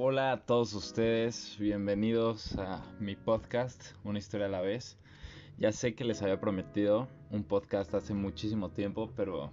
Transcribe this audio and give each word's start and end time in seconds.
Hola 0.00 0.30
a 0.30 0.46
todos 0.46 0.74
ustedes, 0.74 1.56
bienvenidos 1.58 2.56
a 2.56 2.84
mi 3.00 3.16
podcast, 3.16 3.96
Una 4.04 4.20
historia 4.20 4.46
a 4.46 4.48
la 4.48 4.60
vez. 4.60 4.96
Ya 5.58 5.72
sé 5.72 5.96
que 5.96 6.04
les 6.04 6.22
había 6.22 6.38
prometido 6.38 7.08
un 7.32 7.42
podcast 7.42 7.92
hace 7.94 8.14
muchísimo 8.14 8.70
tiempo, 8.70 9.10
pero 9.16 9.50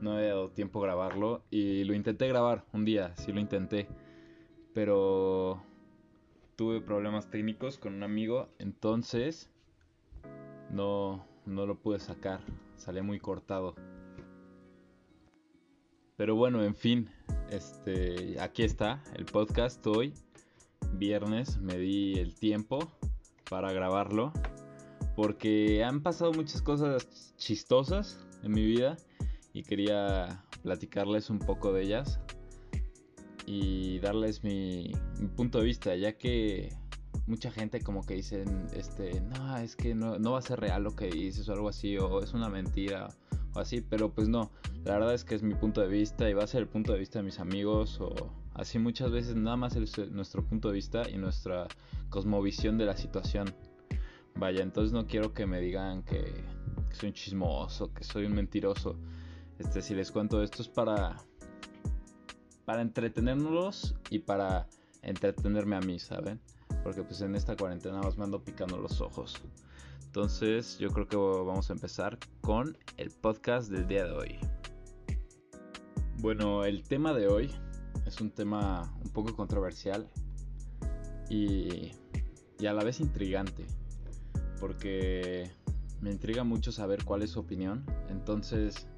no 0.00 0.20
he 0.20 0.28
dado 0.28 0.50
tiempo 0.50 0.78
a 0.78 0.86
grabarlo 0.86 1.42
y 1.50 1.82
lo 1.82 1.94
intenté 1.94 2.28
grabar 2.28 2.64
un 2.72 2.84
día, 2.84 3.12
sí 3.16 3.32
lo 3.32 3.40
intenté, 3.40 3.88
pero 4.72 5.64
tuve 6.54 6.80
problemas 6.80 7.28
técnicos 7.28 7.76
con 7.76 7.94
un 7.94 8.04
amigo, 8.04 8.50
entonces 8.60 9.50
no, 10.70 11.26
no 11.44 11.66
lo 11.66 11.74
pude 11.74 11.98
sacar, 11.98 12.38
salía 12.76 13.02
muy 13.02 13.18
cortado. 13.18 13.74
Pero 16.18 16.34
bueno, 16.34 16.64
en 16.64 16.74
fin, 16.74 17.08
este, 17.48 18.40
aquí 18.40 18.64
está 18.64 19.00
el 19.14 19.24
podcast 19.24 19.86
hoy, 19.86 20.12
viernes, 20.94 21.58
me 21.58 21.78
di 21.78 22.14
el 22.14 22.34
tiempo 22.34 22.80
para 23.48 23.70
grabarlo, 23.70 24.32
porque 25.14 25.84
han 25.84 26.02
pasado 26.02 26.32
muchas 26.32 26.60
cosas 26.60 27.36
chistosas 27.36 28.18
en 28.42 28.50
mi 28.50 28.64
vida 28.66 28.96
y 29.52 29.62
quería 29.62 30.44
platicarles 30.64 31.30
un 31.30 31.38
poco 31.38 31.72
de 31.72 31.82
ellas 31.82 32.18
y 33.46 34.00
darles 34.00 34.42
mi, 34.42 34.90
punto 35.36 35.60
de 35.60 35.66
vista, 35.66 35.94
ya 35.94 36.18
que 36.18 36.74
mucha 37.28 37.52
gente 37.52 37.80
como 37.80 38.04
que 38.04 38.14
dicen, 38.14 38.66
este, 38.74 39.20
no, 39.20 39.56
es 39.58 39.76
que 39.76 39.94
no, 39.94 40.18
no 40.18 40.32
va 40.32 40.40
a 40.40 40.42
ser 40.42 40.58
real 40.58 40.82
lo 40.82 40.96
que 40.96 41.06
dices 41.06 41.48
o 41.48 41.52
algo 41.52 41.68
así, 41.68 41.96
o 41.96 42.24
es 42.24 42.34
una 42.34 42.48
mentira 42.48 43.08
así, 43.58 43.80
pero 43.80 44.10
pues 44.10 44.28
no, 44.28 44.50
la 44.84 44.94
verdad 44.94 45.14
es 45.14 45.24
que 45.24 45.34
es 45.34 45.42
mi 45.42 45.54
punto 45.54 45.80
de 45.80 45.88
vista 45.88 46.28
y 46.28 46.34
va 46.34 46.44
a 46.44 46.46
ser 46.46 46.62
el 46.62 46.68
punto 46.68 46.92
de 46.92 46.98
vista 46.98 47.18
de 47.18 47.24
mis 47.24 47.40
amigos 47.40 48.00
o 48.00 48.14
así 48.54 48.78
muchas 48.78 49.10
veces 49.10 49.36
nada 49.36 49.56
más 49.56 49.76
es 49.76 49.98
nuestro 50.10 50.44
punto 50.44 50.68
de 50.68 50.74
vista 50.74 51.08
y 51.08 51.16
nuestra 51.16 51.66
cosmovisión 52.10 52.78
de 52.78 52.86
la 52.86 52.96
situación. 52.96 53.54
Vaya, 54.34 54.62
entonces 54.62 54.92
no 54.92 55.06
quiero 55.06 55.34
que 55.34 55.46
me 55.46 55.60
digan 55.60 56.02
que, 56.02 56.44
soy 56.92 57.08
un 57.08 57.14
chismoso, 57.14 57.92
que 57.92 58.04
soy 58.04 58.24
un 58.24 58.34
mentiroso. 58.34 58.96
Este, 59.58 59.82
si 59.82 59.94
les 59.94 60.12
cuento 60.12 60.42
esto 60.42 60.62
es 60.62 60.68
para 60.68 61.16
para 62.68 62.82
entretenernos 62.82 63.94
y 64.10 64.18
para 64.18 64.68
entretenerme 65.00 65.76
a 65.76 65.80
mí, 65.80 65.98
¿saben? 65.98 66.38
Porque 66.84 67.02
pues 67.02 67.22
en 67.22 67.34
esta 67.34 67.56
cuarentena 67.56 68.02
más 68.02 68.18
me 68.18 68.24
ando 68.24 68.44
picando 68.44 68.76
los 68.76 69.00
ojos. 69.00 69.40
Entonces 70.18 70.80
yo 70.80 70.90
creo 70.90 71.06
que 71.06 71.16
vamos 71.16 71.70
a 71.70 71.74
empezar 71.74 72.18
con 72.40 72.76
el 72.96 73.08
podcast 73.12 73.70
del 73.70 73.86
día 73.86 74.04
de 74.04 74.10
hoy. 74.10 74.38
Bueno, 76.16 76.64
el 76.64 76.82
tema 76.82 77.12
de 77.12 77.28
hoy 77.28 77.52
es 78.04 78.20
un 78.20 78.32
tema 78.32 78.92
un 79.00 79.10
poco 79.10 79.36
controversial 79.36 80.08
y, 81.30 81.92
a 82.66 82.72
la 82.72 82.82
vez 82.82 82.98
intrigante. 82.98 83.64
Porque 84.58 85.52
me 86.00 86.10
intriga 86.10 86.42
mucho 86.42 86.72
saber 86.72 87.04
cuál 87.04 87.22
es 87.22 87.30
su 87.30 87.38
opinión. 87.38 87.86
Entonces, 88.08 88.88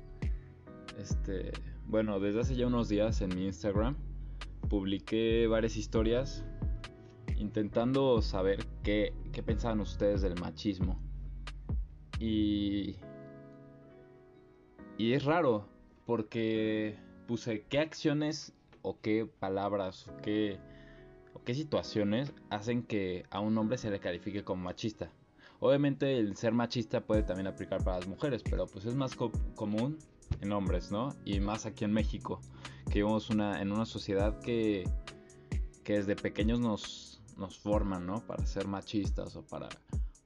este, 0.99 1.53
bueno, 1.87 2.19
desde 2.19 2.41
hace 2.41 2.57
ya 2.57 2.67
unos 2.67 2.89
días 2.89 3.21
en 3.21 3.37
mi 3.37 3.45
Instagram 3.45 3.95
publiqué 4.71 5.47
varias 5.49 5.77
historias 5.77 6.47
intentando 7.37 8.23
saber 8.23 8.65
qué, 8.83 9.13
qué 9.33 9.43
pensaban 9.43 9.81
ustedes 9.81 10.23
del 10.23 10.41
machismo. 10.41 11.10
Y, 12.21 12.97
y 14.99 15.15
es 15.15 15.25
raro 15.25 15.67
porque 16.05 16.99
puse 17.27 17.65
qué 17.71 17.79
acciones 17.79 18.53
o 18.83 19.01
qué 19.01 19.27
palabras 19.39 20.07
o 20.07 20.17
qué, 20.19 20.59
qué 21.47 21.55
situaciones 21.55 22.35
hacen 22.51 22.83
que 22.83 23.25
a 23.31 23.41
un 23.41 23.57
hombre 23.57 23.79
se 23.79 23.91
le 23.91 24.01
califique 24.01 24.45
como 24.45 24.65
machista. 24.65 25.11
Obviamente 25.61 26.19
el 26.19 26.37
ser 26.37 26.53
machista 26.53 27.01
puede 27.01 27.23
también 27.23 27.47
aplicar 27.47 27.83
para 27.83 27.99
las 27.99 28.07
mujeres, 28.07 28.43
pero 28.43 28.67
pues 28.67 28.85
es 28.85 28.95
más 28.95 29.17
común 29.17 29.99
en 30.43 30.53
hombres, 30.53 30.93
¿no? 30.93 31.15
Y 31.25 31.41
más 31.41 31.65
aquí 31.65 31.85
en 31.85 31.93
México, 31.93 32.41
que 32.87 33.01
vivimos 33.01 33.31
una, 33.31 33.61
en 33.61 33.73
una 33.73 33.87
sociedad 33.87 34.39
que, 34.41 34.85
que 35.85 35.95
desde 35.95 36.17
pequeños 36.17 36.61
nos 36.61 37.11
nos 37.41 37.59
forman, 37.59 38.07
¿no? 38.07 38.25
Para 38.27 38.47
ser 38.47 38.69
machistas 38.69 39.35
o 39.35 39.43
para, 39.43 39.69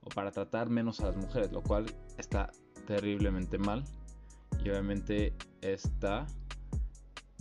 o 0.05 0.09
para 0.09 0.31
tratar 0.31 0.69
menos 0.71 1.01
a 1.01 1.07
las 1.07 1.17
mujeres, 1.17 1.53
lo 1.53 1.63
cual 1.63 1.87
está 2.19 2.51
terriblemente 2.87 3.59
mal. 3.59 3.85
Y 4.65 4.71
obviamente 4.71 5.35
está, 5.61 6.27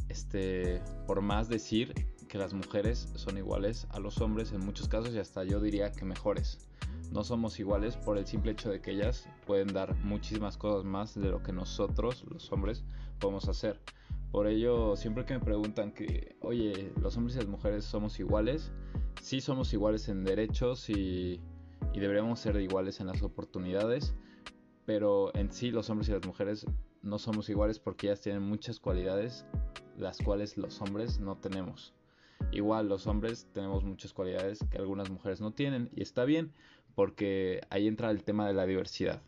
este, 0.09 0.81
por 1.07 1.21
más 1.21 1.49
decir 1.49 1.93
que 2.27 2.37
las 2.37 2.53
mujeres 2.53 3.09
son 3.15 3.37
iguales 3.37 3.87
a 3.91 3.99
los 3.99 4.19
hombres 4.19 4.51
en 4.53 4.65
muchos 4.65 4.87
casos 4.87 5.13
y 5.13 5.19
hasta 5.19 5.43
yo 5.43 5.59
diría 5.59 5.91
que 5.91 6.05
mejores. 6.05 6.57
No 7.11 7.23
somos 7.23 7.59
iguales 7.59 7.95
por 7.95 8.17
el 8.17 8.25
simple 8.25 8.53
hecho 8.53 8.71
de 8.71 8.81
que 8.81 8.91
ellas 8.91 9.29
pueden 9.45 9.67
dar 9.67 9.95
muchísimas 10.03 10.57
cosas 10.57 10.83
más 10.83 11.13
de 11.13 11.29
lo 11.29 11.43
que 11.43 11.53
nosotros, 11.53 12.25
los 12.27 12.51
hombres, 12.51 12.83
podemos 13.19 13.47
hacer. 13.47 13.79
Por 14.31 14.47
ello, 14.47 14.95
siempre 14.95 15.25
que 15.25 15.35
me 15.35 15.39
preguntan 15.39 15.91
que, 15.91 16.35
oye, 16.41 16.91
los 16.99 17.15
hombres 17.17 17.35
y 17.35 17.39
las 17.39 17.47
mujeres 17.47 17.85
somos 17.85 18.19
iguales, 18.19 18.71
sí 19.21 19.41
somos 19.41 19.71
iguales 19.73 20.09
en 20.09 20.23
derechos 20.23 20.89
y, 20.89 21.39
deberíamos 21.93 22.39
ser 22.39 22.55
iguales 22.57 22.99
en 22.99 23.07
las 23.07 23.21
oportunidades, 23.21 24.15
pero 24.85 25.35
en 25.35 25.51
sí 25.51 25.71
los 25.71 25.89
hombres 25.89 26.09
y 26.09 26.11
las 26.11 26.25
mujeres 26.25 26.65
no 27.01 27.19
somos 27.19 27.49
iguales 27.49 27.79
porque 27.79 28.07
ellas 28.07 28.21
tienen 28.21 28.43
muchas 28.43 28.79
cualidades 28.79 29.45
las 29.97 30.17
cuales 30.17 30.57
los 30.57 30.81
hombres 30.81 31.19
no 31.19 31.37
tenemos. 31.37 31.93
Igual 32.51 32.89
los 32.89 33.07
hombres 33.07 33.47
tenemos 33.53 33.83
muchas 33.83 34.13
cualidades 34.13 34.59
que 34.69 34.77
algunas 34.77 35.09
mujeres 35.09 35.41
no 35.41 35.51
tienen 35.51 35.89
y 35.95 36.01
está 36.01 36.25
bien 36.25 36.51
porque 36.95 37.61
ahí 37.69 37.87
entra 37.87 38.11
el 38.11 38.23
tema 38.23 38.47
de 38.47 38.53
la 38.53 38.65
diversidad. 38.65 39.21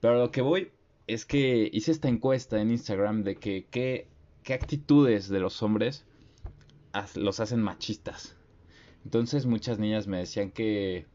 Pero 0.00 0.18
lo 0.18 0.30
que 0.30 0.42
voy 0.42 0.70
es 1.06 1.26
que 1.26 1.68
hice 1.72 1.90
esta 1.92 2.08
encuesta 2.08 2.60
en 2.60 2.70
Instagram 2.70 3.24
de 3.24 3.36
que 3.36 3.66
qué, 3.70 4.08
qué 4.42 4.54
actitudes 4.54 5.28
de 5.28 5.40
los 5.40 5.62
hombres 5.62 6.04
los 7.14 7.40
hacen 7.40 7.62
machistas. 7.62 8.36
Entonces 9.04 9.46
muchas 9.46 9.78
niñas 9.78 10.06
me 10.06 10.18
decían 10.18 10.50
que... 10.50 11.06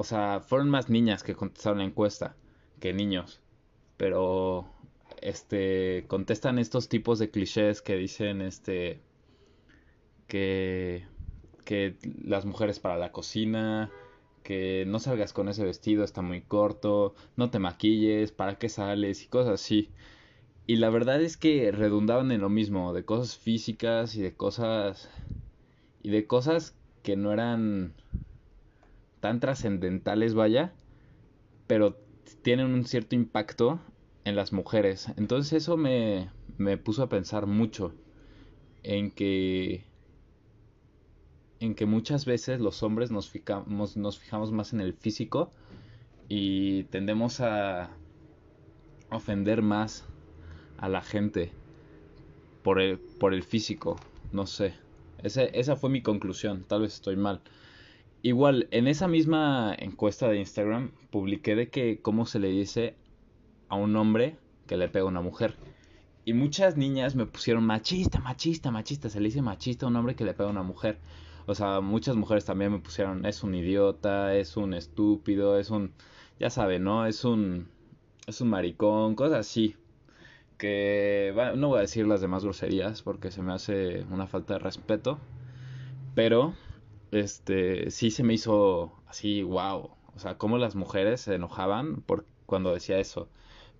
O 0.00 0.02
sea, 0.02 0.40
fueron 0.40 0.70
más 0.70 0.88
niñas 0.88 1.22
que 1.22 1.34
contestaron 1.34 1.80
la 1.80 1.84
encuesta 1.84 2.34
que 2.80 2.94
niños. 2.94 3.42
Pero 3.98 4.64
este 5.20 6.06
contestan 6.08 6.58
estos 6.58 6.88
tipos 6.88 7.18
de 7.18 7.30
clichés 7.30 7.82
que 7.82 7.96
dicen 7.96 8.40
este 8.40 9.02
que 10.26 11.04
que 11.66 11.96
las 12.24 12.46
mujeres 12.46 12.80
para 12.80 12.96
la 12.96 13.12
cocina, 13.12 13.90
que 14.42 14.84
no 14.86 15.00
salgas 15.00 15.34
con 15.34 15.50
ese 15.50 15.64
vestido, 15.64 16.02
está 16.02 16.22
muy 16.22 16.40
corto, 16.40 17.14
no 17.36 17.50
te 17.50 17.58
maquilles, 17.58 18.32
para 18.32 18.56
qué 18.58 18.70
sales 18.70 19.22
y 19.22 19.26
cosas 19.26 19.60
así. 19.60 19.90
Y 20.66 20.76
la 20.76 20.88
verdad 20.88 21.20
es 21.20 21.36
que 21.36 21.72
redundaban 21.72 22.32
en 22.32 22.40
lo 22.40 22.48
mismo, 22.48 22.94
de 22.94 23.04
cosas 23.04 23.36
físicas 23.36 24.14
y 24.14 24.22
de 24.22 24.32
cosas 24.34 25.10
y 26.02 26.08
de 26.08 26.26
cosas 26.26 26.74
que 27.02 27.16
no 27.16 27.34
eran 27.34 27.92
tan 29.20 29.40
trascendentales, 29.40 30.34
vaya, 30.34 30.72
pero 31.66 31.96
tienen 32.42 32.66
un 32.66 32.84
cierto 32.84 33.14
impacto 33.14 33.80
en 34.24 34.36
las 34.36 34.52
mujeres. 34.52 35.08
Entonces 35.16 35.52
eso 35.52 35.76
me, 35.76 36.30
me 36.58 36.76
puso 36.76 37.02
a 37.02 37.08
pensar 37.08 37.46
mucho 37.46 37.94
en 38.82 39.10
que 39.10 39.84
en 41.60 41.74
que 41.74 41.84
muchas 41.84 42.24
veces 42.24 42.58
los 42.58 42.82
hombres 42.82 43.10
nos 43.10 43.28
fijamos, 43.28 43.96
nos 43.98 44.18
fijamos 44.18 44.50
más 44.50 44.72
en 44.72 44.80
el 44.80 44.94
físico 44.94 45.50
y 46.26 46.84
tendemos 46.84 47.40
a 47.40 47.90
ofender 49.10 49.60
más 49.60 50.06
a 50.78 50.88
la 50.88 51.02
gente 51.02 51.52
por 52.62 52.80
el, 52.80 52.98
por 52.98 53.34
el 53.34 53.42
físico, 53.42 53.96
no 54.32 54.46
sé 54.46 54.72
esa 55.22 55.76
fue 55.76 55.90
mi 55.90 56.02
conclusión, 56.02 56.64
tal 56.66 56.82
vez 56.82 56.94
estoy 56.94 57.16
mal. 57.16 57.40
Igual, 58.22 58.68
en 58.70 58.86
esa 58.86 59.08
misma 59.08 59.74
encuesta 59.78 60.28
de 60.28 60.38
Instagram 60.38 60.90
publiqué 61.10 61.54
de 61.54 61.70
que 61.70 62.00
cómo 62.02 62.26
se 62.26 62.38
le 62.38 62.48
dice 62.48 62.94
a 63.68 63.76
un 63.76 63.96
hombre 63.96 64.36
que 64.66 64.76
le 64.76 64.88
pega 64.88 65.04
a 65.04 65.08
una 65.08 65.22
mujer. 65.22 65.56
Y 66.24 66.34
muchas 66.34 66.76
niñas 66.76 67.14
me 67.14 67.26
pusieron 67.26 67.64
machista, 67.64 68.20
machista, 68.20 68.70
machista. 68.70 69.08
Se 69.08 69.20
le 69.20 69.26
dice 69.26 69.42
machista 69.42 69.86
a 69.86 69.88
un 69.88 69.96
hombre 69.96 70.14
que 70.16 70.24
le 70.24 70.34
pega 70.34 70.48
a 70.48 70.52
una 70.52 70.62
mujer. 70.62 70.98
O 71.46 71.54
sea, 71.54 71.80
muchas 71.80 72.14
mujeres 72.16 72.44
también 72.44 72.72
me 72.72 72.78
pusieron 72.78 73.24
es 73.24 73.42
un 73.42 73.54
idiota, 73.54 74.34
es 74.36 74.56
un 74.56 74.74
estúpido, 74.74 75.58
es 75.58 75.70
un... 75.70 75.92
Ya 76.38 76.50
saben, 76.50 76.84
¿no? 76.84 77.06
Es 77.06 77.24
un... 77.24 77.68
Es 78.26 78.40
un 78.40 78.48
maricón, 78.48 79.14
cosas 79.14 79.40
así 79.40 79.76
que 80.60 81.32
no 81.56 81.68
voy 81.68 81.78
a 81.78 81.80
decir 81.80 82.06
las 82.06 82.20
demás 82.20 82.44
groserías 82.44 83.00
porque 83.00 83.30
se 83.30 83.40
me 83.40 83.54
hace 83.54 84.04
una 84.10 84.26
falta 84.26 84.54
de 84.54 84.58
respeto, 84.60 85.18
pero 86.14 86.54
este 87.12 87.90
sí 87.90 88.10
se 88.10 88.22
me 88.22 88.34
hizo 88.34 88.92
así 89.06 89.42
wow, 89.42 89.90
o 90.14 90.18
sea, 90.18 90.38
cómo 90.38 90.58
las 90.58 90.74
mujeres 90.74 91.22
se 91.22 91.34
enojaban 91.34 92.02
por 92.02 92.26
cuando 92.46 92.72
decía 92.72 92.98
eso. 92.98 93.28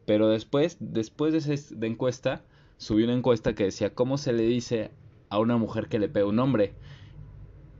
Pero 0.06 0.28
después, 0.28 0.76
después 0.80 1.32
de 1.32 1.54
esa 1.54 1.86
encuesta, 1.86 2.44
subí 2.78 3.04
una 3.04 3.14
encuesta 3.14 3.54
que 3.54 3.64
decía 3.64 3.94
cómo 3.94 4.16
se 4.18 4.32
le 4.32 4.44
dice 4.44 4.90
a 5.28 5.38
una 5.38 5.56
mujer 5.56 5.88
que 5.88 5.98
le 5.98 6.08
pega 6.08 6.26
un 6.26 6.38
hombre. 6.38 6.74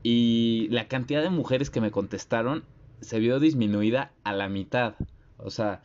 Y 0.03 0.67
la 0.69 0.87
cantidad 0.87 1.21
de 1.21 1.29
mujeres 1.29 1.69
que 1.69 1.81
me 1.81 1.91
contestaron 1.91 2.63
se 3.01 3.19
vio 3.19 3.39
disminuida 3.39 4.13
a 4.23 4.33
la 4.33 4.49
mitad. 4.49 4.95
O 5.37 5.49
sea, 5.49 5.81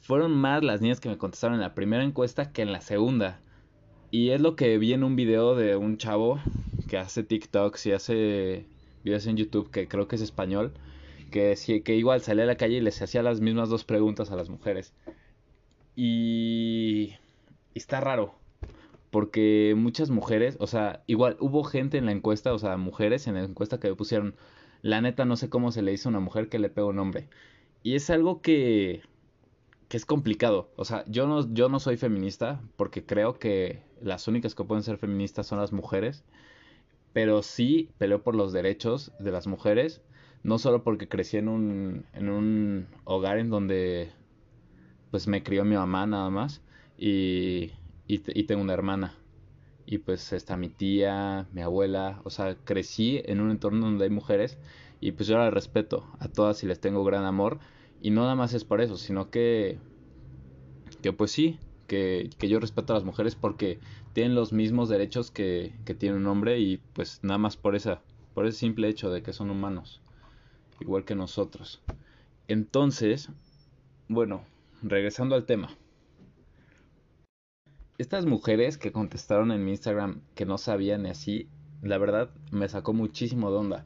fueron 0.00 0.32
más 0.32 0.62
las 0.62 0.80
niñas 0.80 1.00
que 1.00 1.08
me 1.08 1.18
contestaron 1.18 1.56
en 1.56 1.62
la 1.62 1.74
primera 1.74 2.04
encuesta 2.04 2.52
que 2.52 2.62
en 2.62 2.72
la 2.72 2.80
segunda. 2.80 3.40
Y 4.10 4.30
es 4.30 4.40
lo 4.40 4.56
que 4.56 4.78
vi 4.78 4.92
en 4.92 5.04
un 5.04 5.16
video 5.16 5.54
de 5.54 5.76
un 5.76 5.98
chavo 5.98 6.40
que 6.90 6.98
hace 6.98 7.22
TikToks 7.22 7.86
y 7.86 7.92
hace 7.92 8.66
videos 9.04 9.26
en 9.28 9.36
YouTube, 9.36 9.70
que 9.70 9.86
creo 9.86 10.08
que 10.08 10.16
es 10.16 10.22
español, 10.22 10.72
que, 11.30 11.54
que 11.84 11.94
igual 11.94 12.20
salía 12.20 12.42
a 12.42 12.48
la 12.48 12.56
calle 12.56 12.78
y 12.78 12.80
les 12.80 13.00
hacía 13.00 13.22
las 13.22 13.40
mismas 13.40 13.68
dos 13.68 13.84
preguntas 13.84 14.32
a 14.32 14.36
las 14.36 14.48
mujeres. 14.48 14.92
Y, 15.94 17.14
está 17.76 18.00
raro, 18.00 18.34
porque 19.12 19.74
muchas 19.76 20.10
mujeres, 20.10 20.56
o 20.58 20.66
sea, 20.66 21.04
igual 21.06 21.36
hubo 21.38 21.62
gente 21.62 21.96
en 21.96 22.06
la 22.06 22.12
encuesta, 22.12 22.52
o 22.52 22.58
sea, 22.58 22.76
mujeres 22.76 23.28
en 23.28 23.34
la 23.34 23.44
encuesta 23.44 23.78
que 23.78 23.94
pusieron, 23.94 24.34
la 24.82 25.00
neta 25.00 25.24
no 25.24 25.36
sé 25.36 25.48
cómo 25.48 25.70
se 25.70 25.82
le 25.82 25.92
hizo 25.92 26.08
a 26.08 26.10
una 26.10 26.20
mujer 26.20 26.48
que 26.48 26.58
le 26.58 26.70
pega 26.70 26.88
un 26.88 26.98
hombre. 26.98 27.28
Y 27.84 27.94
es 27.94 28.10
algo 28.10 28.42
que, 28.42 29.02
que 29.88 29.96
es 29.96 30.06
complicado. 30.06 30.72
O 30.74 30.84
sea, 30.84 31.04
yo 31.06 31.28
no, 31.28 31.54
yo 31.54 31.68
no 31.68 31.78
soy 31.78 31.96
feminista 31.96 32.60
porque 32.76 33.06
creo 33.06 33.38
que 33.38 33.80
las 34.02 34.26
únicas 34.26 34.56
que 34.56 34.64
pueden 34.64 34.82
ser 34.82 34.98
feministas 34.98 35.46
son 35.46 35.60
las 35.60 35.72
mujeres. 35.72 36.24
Pero 37.12 37.42
sí 37.42 37.90
peleo 37.98 38.22
por 38.22 38.34
los 38.34 38.52
derechos 38.52 39.12
de 39.18 39.32
las 39.32 39.46
mujeres. 39.46 40.02
No 40.42 40.58
solo 40.58 40.82
porque 40.84 41.08
crecí 41.08 41.36
en 41.36 41.48
un, 41.48 42.06
en 42.12 42.28
un 42.28 42.86
hogar 43.04 43.38
en 43.38 43.50
donde 43.50 44.10
pues 45.10 45.26
me 45.26 45.42
crió 45.42 45.64
mi 45.64 45.74
mamá 45.76 46.06
nada 46.06 46.30
más. 46.30 46.62
Y, 46.96 47.72
y, 48.06 48.22
y 48.26 48.44
tengo 48.44 48.62
una 48.62 48.74
hermana. 48.74 49.14
Y 49.86 49.98
pues 49.98 50.32
está 50.32 50.56
mi 50.56 50.68
tía, 50.68 51.48
mi 51.52 51.62
abuela. 51.62 52.20
O 52.24 52.30
sea, 52.30 52.56
crecí 52.64 53.20
en 53.24 53.40
un 53.40 53.50
entorno 53.50 53.86
donde 53.86 54.04
hay 54.04 54.10
mujeres. 54.10 54.58
Y 55.00 55.12
pues 55.12 55.28
yo 55.28 55.38
las 55.38 55.52
respeto 55.52 56.06
a 56.18 56.28
todas 56.28 56.62
y 56.62 56.66
les 56.66 56.80
tengo 56.80 57.04
gran 57.04 57.24
amor 57.24 57.58
y 58.00 58.10
no 58.10 58.22
nada 58.22 58.34
más 58.34 58.54
es 58.54 58.64
por 58.64 58.80
eso, 58.80 58.96
sino 58.96 59.30
que, 59.30 59.78
que 61.02 61.12
pues 61.12 61.30
sí, 61.30 61.58
que, 61.90 62.48
yo 62.48 62.60
respeto 62.60 62.92
a 62.92 62.96
las 62.96 63.04
mujeres 63.04 63.34
porque 63.34 63.80
tienen 64.12 64.36
los 64.36 64.52
mismos 64.52 64.88
derechos 64.88 65.32
que, 65.32 65.74
que 65.84 65.92
tiene 65.92 66.16
un 66.16 66.26
hombre 66.28 66.60
y 66.60 66.76
pues 66.92 67.18
nada 67.24 67.38
más 67.38 67.56
por 67.56 67.74
esa, 67.74 68.00
por 68.32 68.46
ese 68.46 68.58
simple 68.58 68.88
hecho 68.88 69.10
de 69.10 69.24
que 69.24 69.32
son 69.32 69.50
humanos, 69.50 70.00
igual 70.78 71.04
que 71.04 71.16
nosotros. 71.16 71.82
Entonces, 72.46 73.30
bueno, 74.06 74.44
regresando 74.82 75.34
al 75.34 75.46
tema. 75.46 75.76
Estas 77.98 78.24
mujeres 78.24 78.78
que 78.78 78.92
contestaron 78.92 79.50
en 79.50 79.64
mi 79.64 79.72
Instagram 79.72 80.22
que 80.36 80.46
no 80.46 80.58
sabían 80.58 81.06
y 81.06 81.10
así, 81.10 81.48
la 81.82 81.98
verdad 81.98 82.30
me 82.52 82.68
sacó 82.68 82.92
muchísimo 82.92 83.50
de 83.50 83.56
onda. 83.56 83.84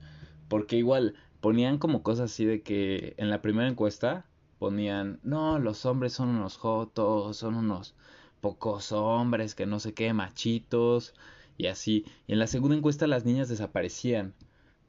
Porque 0.49 0.77
igual, 0.77 1.15
ponían 1.41 1.79
como 1.79 2.03
cosas 2.03 2.33
así 2.33 2.45
de 2.45 2.61
que 2.61 3.15
en 3.17 3.31
la 3.31 3.41
primera 3.41 3.67
encuesta 3.67 4.27
ponían, 4.59 5.21
no, 5.23 5.59
los 5.59 5.87
hombres 5.87 6.13
son 6.13 6.29
unos 6.31 6.57
jotos, 6.57 7.37
son 7.37 7.55
unos 7.57 7.95
pocos 8.41 8.93
hombres, 8.93 9.55
que 9.55 9.67
no 9.67 9.81
sé 9.81 9.95
qué, 9.95 10.13
machitos, 10.13 11.15
y 11.57 11.67
así. 11.67 12.05
Y 12.27 12.33
en 12.33 12.39
la 12.39 12.47
segunda 12.47 12.77
encuesta 12.77 13.07
las 13.07 13.25
niñas 13.25 13.49
desaparecían. 13.49 14.35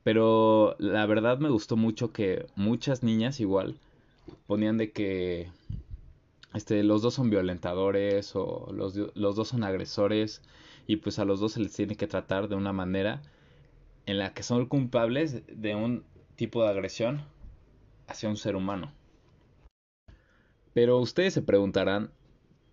Pero 0.04 0.76
la 0.78 1.06
verdad 1.06 1.40
me 1.40 1.50
gustó 1.50 1.78
mucho 1.78 2.12
que 2.12 2.48
muchas 2.56 3.02
niñas 3.04 3.40
igual 3.40 3.80
ponían 4.48 4.78
de 4.78 4.92
que 4.92 5.50
este, 6.54 6.84
los 6.84 7.02
dos 7.02 7.16
son 7.16 7.30
violentadores 7.30 8.36
o 8.36 8.72
los, 8.72 8.96
los 9.16 9.36
dos 9.36 9.48
son 9.50 9.64
agresores 9.64 10.42
y 10.88 10.98
pues 10.98 11.20
a 11.20 11.26
los 11.26 11.40
dos 11.40 11.54
se 11.54 11.60
les 11.60 11.74
tiene 11.74 11.96
que 11.96 12.08
tratar 12.08 12.48
de 12.48 12.56
una 12.56 12.72
manera 12.72 13.22
en 14.06 14.20
la 14.20 14.34
que 14.34 14.44
son 14.44 14.66
culpables 14.68 15.44
de 15.48 15.76
un 15.76 16.04
tipo 16.36 16.64
de 16.64 16.70
agresión 16.70 17.24
hacia 18.08 18.30
un 18.30 18.38
ser 18.38 18.56
humano. 18.56 18.92
Pero 20.76 21.00
ustedes 21.00 21.34
se 21.34 21.42
preguntarán 21.42 22.12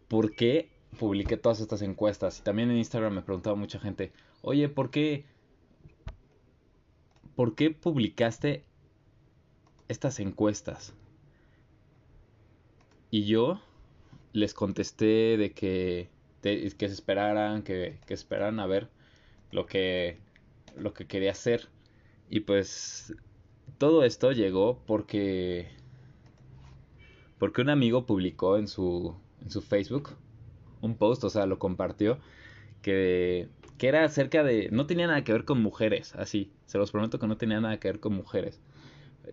por 0.08 0.34
qué 0.34 0.72
publiqué 0.98 1.36
todas 1.36 1.60
estas 1.60 1.82
encuestas. 1.82 2.40
Y 2.40 2.42
también 2.42 2.68
en 2.68 2.78
Instagram 2.78 3.14
me 3.14 3.22
preguntaba 3.22 3.54
mucha 3.54 3.78
gente, 3.78 4.12
oye, 4.40 4.68
¿por 4.68 4.90
qué, 4.90 5.24
¿por 7.36 7.54
qué 7.54 7.70
publicaste 7.70 8.64
estas 9.86 10.18
encuestas? 10.18 10.94
Y 13.12 13.26
yo 13.26 13.60
les 14.32 14.52
contesté 14.52 15.36
de 15.36 15.52
que, 15.52 16.08
que 16.42 16.72
se 16.72 16.86
esperaran, 16.86 17.62
que, 17.62 18.00
que 18.04 18.14
esperaran 18.14 18.58
a 18.58 18.66
ver 18.66 18.88
lo 19.52 19.64
que, 19.64 20.18
lo 20.76 20.92
que 20.92 21.06
quería 21.06 21.30
hacer. 21.30 21.68
Y 22.28 22.40
pues 22.40 23.14
todo 23.78 24.02
esto 24.02 24.32
llegó 24.32 24.82
porque 24.86 25.81
porque 27.42 27.60
un 27.60 27.70
amigo 27.70 28.06
publicó 28.06 28.56
en 28.56 28.68
su 28.68 29.16
en 29.40 29.50
su 29.50 29.62
Facebook 29.62 30.10
un 30.80 30.94
post, 30.94 31.24
o 31.24 31.28
sea, 31.28 31.44
lo 31.44 31.58
compartió 31.58 32.20
que 32.82 33.48
que 33.78 33.88
era 33.88 34.04
acerca 34.04 34.44
de 34.44 34.68
no 34.70 34.86
tenía 34.86 35.08
nada 35.08 35.24
que 35.24 35.32
ver 35.32 35.44
con 35.44 35.60
mujeres, 35.60 36.14
así, 36.14 36.52
se 36.66 36.78
los 36.78 36.92
prometo 36.92 37.18
que 37.18 37.26
no 37.26 37.36
tenía 37.36 37.60
nada 37.60 37.80
que 37.80 37.88
ver 37.88 37.98
con 37.98 38.14
mujeres. 38.14 38.60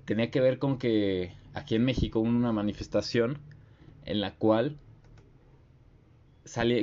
Tenía 0.06 0.32
que 0.32 0.42
ver 0.42 0.58
con 0.58 0.80
que 0.80 1.34
aquí 1.54 1.76
en 1.76 1.86
México 1.86 2.20
hubo 2.20 2.28
una 2.28 2.52
manifestación 2.52 3.38
en 4.06 4.22
la 4.22 4.34
cual 4.34 4.80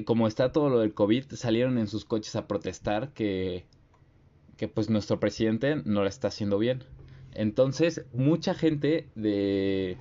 como 0.05 0.29
está 0.29 0.53
todo 0.53 0.69
lo 0.69 0.79
del 0.79 0.95
COVID, 0.95 1.25
salieron 1.33 1.79
en 1.79 1.89
sus 1.89 2.05
coches 2.05 2.37
a 2.37 2.47
protestar 2.47 3.13
que 3.15 3.65
que 4.57 4.69
pues 4.69 4.91
nuestro 4.91 5.19
presidente 5.19 5.75
no 5.75 6.03
lo 6.03 6.07
está 6.07 6.29
haciendo 6.29 6.57
bien. 6.57 6.85
Entonces, 7.35 8.07
mucha 8.13 8.55
gente 8.55 9.09
de, 9.17 9.99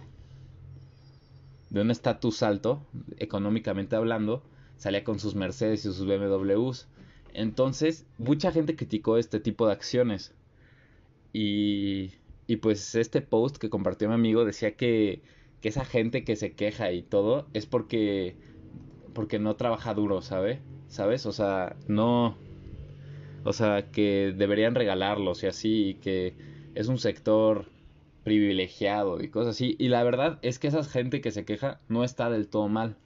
de 1.75 1.81
un 1.81 1.91
estatus 1.91 2.41
alto, 2.41 2.81
económicamente 3.17 3.97
hablando, 3.97 4.41
salía 4.77 5.03
con 5.03 5.19
sus 5.19 5.35
Mercedes 5.35 5.83
y 5.85 5.91
sus 5.91 6.05
BMWs. 6.05 6.87
Entonces, 7.33 8.05
mucha 8.17 8.53
gente 8.53 8.77
criticó 8.77 9.17
este 9.17 9.41
tipo 9.41 9.67
de 9.67 9.73
acciones. 9.73 10.33
Y, 11.33 12.13
y 12.47 12.55
pues 12.57 12.95
este 12.95 13.19
post 13.19 13.57
que 13.57 13.69
compartió 13.69 14.07
mi 14.07 14.13
amigo 14.13 14.45
decía 14.45 14.77
que, 14.77 15.21
que 15.59 15.67
esa 15.67 15.83
gente 15.83 16.23
que 16.23 16.37
se 16.37 16.53
queja 16.53 16.93
y 16.93 17.03
todo 17.03 17.45
es 17.53 17.65
porque, 17.65 18.37
porque 19.13 19.37
no 19.37 19.57
trabaja 19.57 19.93
duro, 19.93 20.21
¿sabe? 20.21 20.61
¿Sabes? 20.87 21.25
O 21.25 21.33
sea, 21.33 21.75
no... 21.89 22.37
O 23.43 23.51
sea, 23.51 23.91
que 23.91 24.33
deberían 24.35 24.75
regalarlos 24.75 25.43
y 25.43 25.47
así, 25.47 25.89
y 25.89 25.93
que 25.95 26.35
es 26.73 26.87
un 26.87 26.99
sector 26.99 27.65
privilegiado 28.25 29.21
y 29.23 29.29
cosas 29.29 29.55
así. 29.55 29.77
Y 29.79 29.87
la 29.87 30.03
verdad 30.03 30.39
es 30.41 30.59
que 30.59 30.67
esa 30.67 30.83
gente 30.83 31.21
que 31.21 31.31
se 31.31 31.45
queja 31.45 31.79
no 31.87 32.03
está 32.03 32.29
del 32.29 32.49
todo 32.49 32.67
mal. 32.67 32.97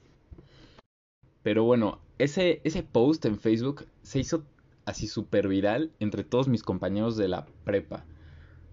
Pero 1.43 1.63
bueno, 1.65 1.99
ese, 2.17 2.61
ese 2.63 2.83
post 2.83 3.25
en 3.25 3.37
Facebook 3.37 3.85
se 4.01 4.19
hizo 4.19 4.45
así 4.85 5.07
súper 5.07 5.47
viral 5.47 5.91
entre 5.99 6.23
todos 6.23 6.47
mis 6.47 6.63
compañeros 6.63 7.17
de 7.17 7.27
la 7.27 7.45
prepa. 7.65 8.05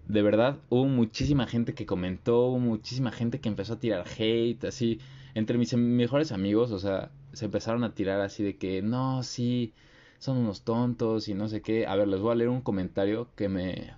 De 0.07 0.21
verdad, 0.21 0.57
hubo 0.69 0.85
muchísima 0.85 1.47
gente 1.47 1.73
que 1.73 1.85
comentó, 1.85 2.47
hubo 2.47 2.59
muchísima 2.59 3.11
gente 3.11 3.41
que 3.41 3.49
empezó 3.49 3.73
a 3.73 3.79
tirar 3.79 4.05
hate, 4.17 4.63
así. 4.65 4.99
Entre 5.35 5.57
mis 5.57 5.73
mejores 5.75 6.31
amigos, 6.31 6.71
o 6.71 6.79
sea, 6.79 7.11
se 7.33 7.45
empezaron 7.45 7.83
a 7.83 7.93
tirar 7.93 8.21
así 8.21 8.41
de 8.41 8.57
que, 8.57 8.81
no, 8.81 9.21
sí, 9.23 9.73
son 10.17 10.37
unos 10.37 10.63
tontos 10.63 11.27
y 11.27 11.33
no 11.33 11.49
sé 11.49 11.61
qué. 11.61 11.85
A 11.87 11.95
ver, 11.95 12.07
les 12.07 12.21
voy 12.21 12.31
a 12.31 12.35
leer 12.35 12.49
un 12.49 12.61
comentario 12.61 13.27
que 13.35 13.49
me, 13.49 13.93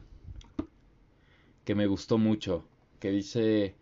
que 1.70 1.76
me 1.76 1.86
gustó 1.86 2.18
mucho, 2.18 2.66
que 3.00 3.12
dice 3.12 3.76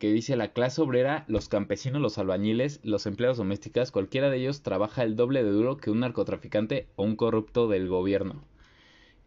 que 0.00 0.12
dice 0.12 0.34
la 0.34 0.52
clase 0.52 0.82
obrera, 0.82 1.24
los 1.28 1.48
campesinos, 1.48 2.02
los 2.02 2.18
albañiles, 2.18 2.80
los 2.82 3.06
empleados 3.06 3.36
domésticas, 3.36 3.92
cualquiera 3.92 4.30
de 4.30 4.38
ellos 4.38 4.62
trabaja 4.62 5.04
el 5.04 5.14
doble 5.14 5.44
de 5.44 5.52
duro 5.52 5.76
que 5.76 5.92
un 5.92 6.00
narcotraficante 6.00 6.88
o 6.96 7.04
un 7.04 7.14
corrupto 7.14 7.68
del 7.68 7.86
gobierno. 7.86 8.42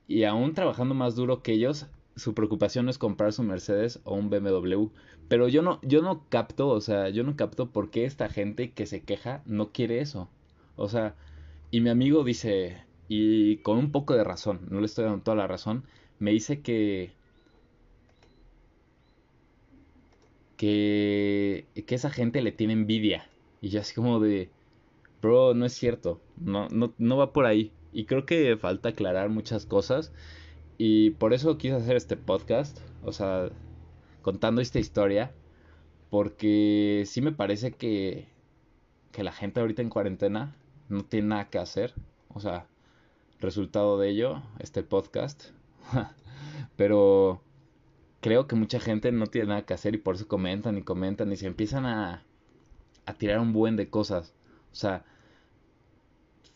Y 0.05 0.25
aún 0.25 0.53
trabajando 0.53 0.95
más 0.95 1.15
duro 1.15 1.43
que 1.43 1.53
ellos, 1.53 1.87
su 2.17 2.33
preocupación 2.33 2.89
es 2.89 2.97
comprar 2.97 3.31
su 3.31 3.43
Mercedes 3.43 4.01
o 4.03 4.15
un 4.15 4.29
BMW. 4.29 4.87
Pero 5.29 5.47
yo 5.47 5.61
no, 5.61 5.79
yo 5.81 6.01
no 6.01 6.25
capto, 6.27 6.67
o 6.67 6.81
sea, 6.81 7.07
yo 7.07 7.23
no 7.23 7.37
capto 7.37 7.69
por 7.69 7.89
qué 7.89 8.03
esta 8.03 8.27
gente 8.27 8.73
que 8.73 8.85
se 8.85 9.01
queja 9.01 9.43
no 9.45 9.71
quiere 9.71 10.01
eso. 10.01 10.27
O 10.75 10.89
sea, 10.89 11.15
y 11.71 11.79
mi 11.79 11.89
amigo 11.89 12.25
dice, 12.25 12.83
y 13.07 13.59
con 13.59 13.77
un 13.77 13.93
poco 13.93 14.13
de 14.13 14.25
razón, 14.25 14.67
no 14.69 14.81
le 14.81 14.87
estoy 14.87 15.05
dando 15.05 15.23
toda 15.23 15.37
la 15.37 15.47
razón, 15.47 15.85
me 16.19 16.31
dice 16.31 16.61
que 16.61 17.11
que 20.57 21.65
que 21.85 21.95
esa 21.95 22.09
gente 22.09 22.41
le 22.41 22.51
tiene 22.51 22.73
envidia. 22.73 23.29
Y 23.61 23.69
yo 23.69 23.81
así 23.81 23.95
como 23.95 24.19
de 24.19 24.49
bro 25.21 25.53
no 25.53 25.65
es 25.65 25.73
cierto. 25.73 26.21
No 26.37 26.67
no 26.69 26.93
no 26.97 27.17
va 27.17 27.33
por 27.33 27.45
ahí 27.45 27.71
y 27.93 28.05
creo 28.05 28.25
que 28.25 28.57
falta 28.57 28.89
aclarar 28.89 29.29
muchas 29.29 29.65
cosas. 29.65 30.11
Y 30.77 31.11
por 31.11 31.33
eso 31.33 31.57
quise 31.57 31.75
hacer 31.75 31.95
este 31.97 32.17
podcast 32.17 32.79
o 33.03 33.11
sea 33.13 33.49
contando 34.21 34.61
esta 34.61 34.79
historia. 34.79 35.31
Porque 36.09 37.03
sí 37.05 37.21
me 37.21 37.31
parece 37.31 37.71
que 37.73 38.27
que 39.11 39.23
la 39.23 39.31
gente 39.31 39.59
ahorita 39.59 39.81
en 39.81 39.89
cuarentena 39.89 40.55
no 40.89 41.03
tiene 41.05 41.29
nada 41.29 41.49
que 41.49 41.59
hacer. 41.59 41.93
O 42.29 42.39
sea 42.39 42.67
resultado 43.39 43.99
de 43.99 44.09
ello, 44.09 44.41
este 44.59 44.83
podcast. 44.83 45.51
Pero 46.77 47.41
creo 48.21 48.47
que 48.47 48.55
mucha 48.55 48.79
gente 48.79 49.11
no 49.11 49.27
tiene 49.27 49.49
nada 49.49 49.65
que 49.65 49.73
hacer 49.73 49.95
y 49.95 49.99
por 49.99 50.15
eso 50.15 50.27
comentan 50.27 50.77
y 50.77 50.83
comentan 50.83 51.31
y 51.31 51.37
se 51.37 51.47
empiezan 51.47 51.85
a, 51.85 52.23
a 53.05 53.13
tirar 53.15 53.39
un 53.39 53.53
buen 53.53 53.75
de 53.75 53.89
cosas. 53.89 54.33
O 54.71 54.75
sea, 54.75 55.05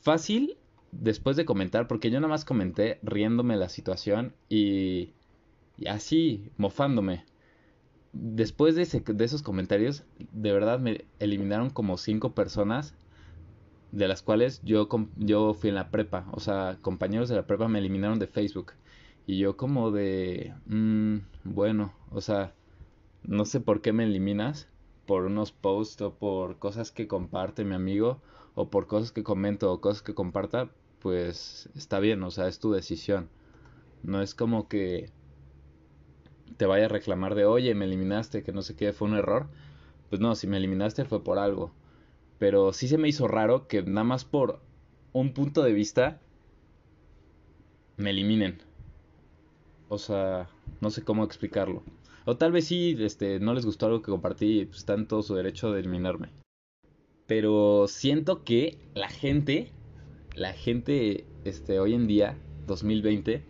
fácil 0.02 0.58
después 0.92 1.38
de 1.38 1.46
comentar, 1.46 1.88
porque 1.88 2.10
yo 2.12 2.20
nada 2.20 2.30
más 2.30 2.46
comenté 2.46 3.00
riéndome 3.04 3.56
la 3.56 3.70
situación 3.70 4.34
y, 4.50 5.14
y 5.78 5.88
así, 5.88 6.52
mofándome. 6.58 7.26
Después 8.14 8.76
de, 8.76 8.84
ese, 8.84 9.02
de 9.02 9.26
esos 9.26 9.42
comentarios, 9.44 10.04
de 10.32 10.52
verdad 10.52 10.80
me 10.80 11.06
eliminaron 11.20 11.70
como 11.70 11.98
cinco 11.98 12.34
personas, 12.36 12.96
de 13.92 14.08
las 14.08 14.22
cuales 14.22 14.62
yo, 14.64 14.88
yo 15.18 15.54
fui 15.54 15.70
en 15.70 15.76
la 15.76 15.92
prepa. 15.92 16.26
O 16.32 16.40
sea, 16.40 16.78
compañeros 16.82 17.30
de 17.30 17.36
la 17.36 17.48
prepa 17.48 17.68
me 17.68 17.80
eliminaron 17.80 18.20
de 18.20 18.28
Facebook. 18.28 18.74
Y 19.28 19.38
yo 19.38 19.56
como 19.58 19.92
de, 19.92 20.54
mmm, 20.66 21.18
bueno, 21.44 21.94
o 22.10 22.22
sea, 22.22 22.54
no 23.24 23.46
sé 23.46 23.60
por 23.60 23.82
qué 23.82 23.94
me 23.94 24.04
eliminas, 24.04 24.68
por 25.06 25.26
unos 25.26 25.52
posts 25.52 26.02
o 26.02 26.16
por 26.16 26.58
cosas 26.58 26.92
que 26.92 27.08
comparte 27.08 27.64
mi 27.64 27.76
amigo, 27.76 28.22
o 28.56 28.70
por 28.70 28.88
cosas 28.88 29.12
que 29.12 29.24
comento 29.24 29.72
o 29.72 29.82
cosas 29.82 30.02
que 30.02 30.14
comparta, 30.14 30.70
pues 31.00 31.70
está 31.76 32.00
bien, 32.00 32.24
o 32.24 32.32
sea, 32.32 32.48
es 32.48 32.60
tu 32.60 32.72
decisión. 32.72 33.30
No 34.04 34.22
es 34.22 34.36
como 34.36 34.68
que 34.68 35.12
te 36.58 36.66
vaya 36.66 36.86
a 36.86 36.90
reclamar 36.90 37.36
de, 37.36 37.46
oye, 37.46 37.74
me 37.76 37.86
eliminaste, 37.86 38.44
que 38.44 38.52
no 38.52 38.62
sé 38.62 38.76
qué, 38.76 38.94
fue 38.94 39.08
un 39.08 39.16
error. 39.16 39.48
Pues 40.10 40.22
no, 40.22 40.36
si 40.36 40.48
me 40.48 40.58
eliminaste 40.58 41.06
fue 41.06 41.24
por 41.24 41.40
algo. 41.40 41.72
Pero 42.38 42.74
sí 42.74 42.88
se 42.88 42.98
me 42.98 43.08
hizo 43.08 43.28
raro 43.28 43.68
que 43.68 43.82
nada 43.84 44.04
más 44.04 44.26
por 44.26 44.60
un 45.14 45.34
punto 45.34 45.64
de 45.64 45.74
vista 45.74 46.20
me 47.98 48.10
eliminen. 48.10 48.62
O 49.92 49.98
sea, 49.98 50.48
no 50.80 50.90
sé 50.90 51.04
cómo 51.04 51.26
explicarlo. 51.26 51.84
O 52.24 52.38
tal 52.38 52.54
vez 52.54 52.66
sí, 52.66 52.96
este, 52.98 53.42
no 53.42 53.54
les 53.54 53.66
gustó 53.66 53.88
algo 53.88 54.02
que 54.02 54.10
compartí 54.10 54.62
y 54.62 54.66
pues, 54.66 54.78
están 54.78 55.06
todo 55.06 55.22
su 55.22 55.36
derecho 55.36 55.74
de 55.74 55.82
eliminarme. 55.82 56.30
Pero 57.28 57.90
siento 57.90 58.46
que 58.46 58.78
la 58.94 59.10
gente, 59.10 59.74
la 60.34 60.54
gente, 60.54 61.26
este, 61.44 61.82
hoy 61.82 61.94
en 61.94 62.08
día, 62.08 62.38
2020, 62.68 63.44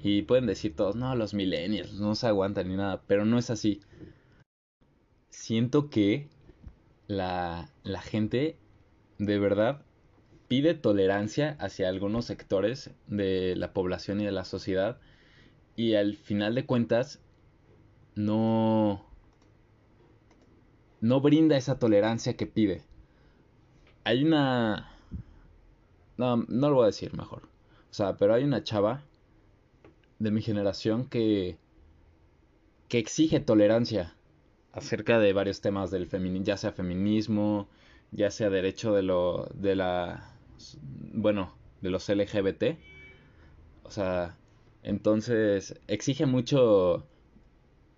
y 0.00 0.22
pueden 0.22 0.46
decir 0.46 0.76
todos, 0.76 0.94
no, 0.94 1.12
los 1.16 1.34
millennials 1.34 1.94
no 1.94 2.14
se 2.14 2.28
aguantan 2.28 2.68
ni 2.68 2.76
nada, 2.76 3.02
pero 3.08 3.24
no 3.24 3.36
es 3.36 3.50
así. 3.50 3.80
Siento 5.30 5.90
que 5.90 6.28
la, 7.08 7.68
la 7.82 8.00
gente 8.00 8.58
de 9.18 9.40
verdad 9.40 9.82
pide 10.46 10.74
tolerancia 10.74 11.56
hacia 11.58 11.88
algunos 11.88 12.26
sectores 12.26 12.92
de 13.08 13.56
la 13.56 13.72
población 13.72 14.20
y 14.20 14.24
de 14.24 14.30
la 14.30 14.44
sociedad 14.44 15.00
y 15.76 15.94
al 15.94 16.16
final 16.16 16.54
de 16.54 16.66
cuentas 16.66 17.20
no 18.14 19.04
no 21.00 21.20
brinda 21.20 21.56
esa 21.56 21.78
tolerancia 21.78 22.36
que 22.36 22.46
pide. 22.46 22.82
Hay 24.04 24.24
una 24.24 24.90
no, 26.16 26.36
no 26.48 26.68
lo 26.70 26.76
voy 26.76 26.84
a 26.84 26.86
decir 26.86 27.16
mejor. 27.16 27.42
O 27.90 27.94
sea, 27.94 28.16
pero 28.16 28.34
hay 28.34 28.44
una 28.44 28.64
chava 28.64 29.02
de 30.18 30.30
mi 30.30 30.42
generación 30.42 31.06
que, 31.06 31.58
que 32.88 32.98
exige 32.98 33.40
tolerancia 33.40 34.14
acerca 34.72 35.18
de 35.18 35.32
varios 35.32 35.60
temas 35.60 35.90
del 35.90 36.06
feminismo, 36.06 36.44
ya 36.44 36.56
sea 36.56 36.72
feminismo, 36.72 37.68
ya 38.10 38.30
sea 38.30 38.50
derecho 38.50 38.92
de 38.94 39.02
lo 39.02 39.48
de 39.54 39.76
la 39.76 40.34
bueno, 41.12 41.52
de 41.80 41.90
los 41.90 42.08
LGBT. 42.08 42.78
O 43.84 43.90
sea, 43.90 44.36
entonces 44.84 45.80
exige 45.88 46.26
mucho 46.26 47.06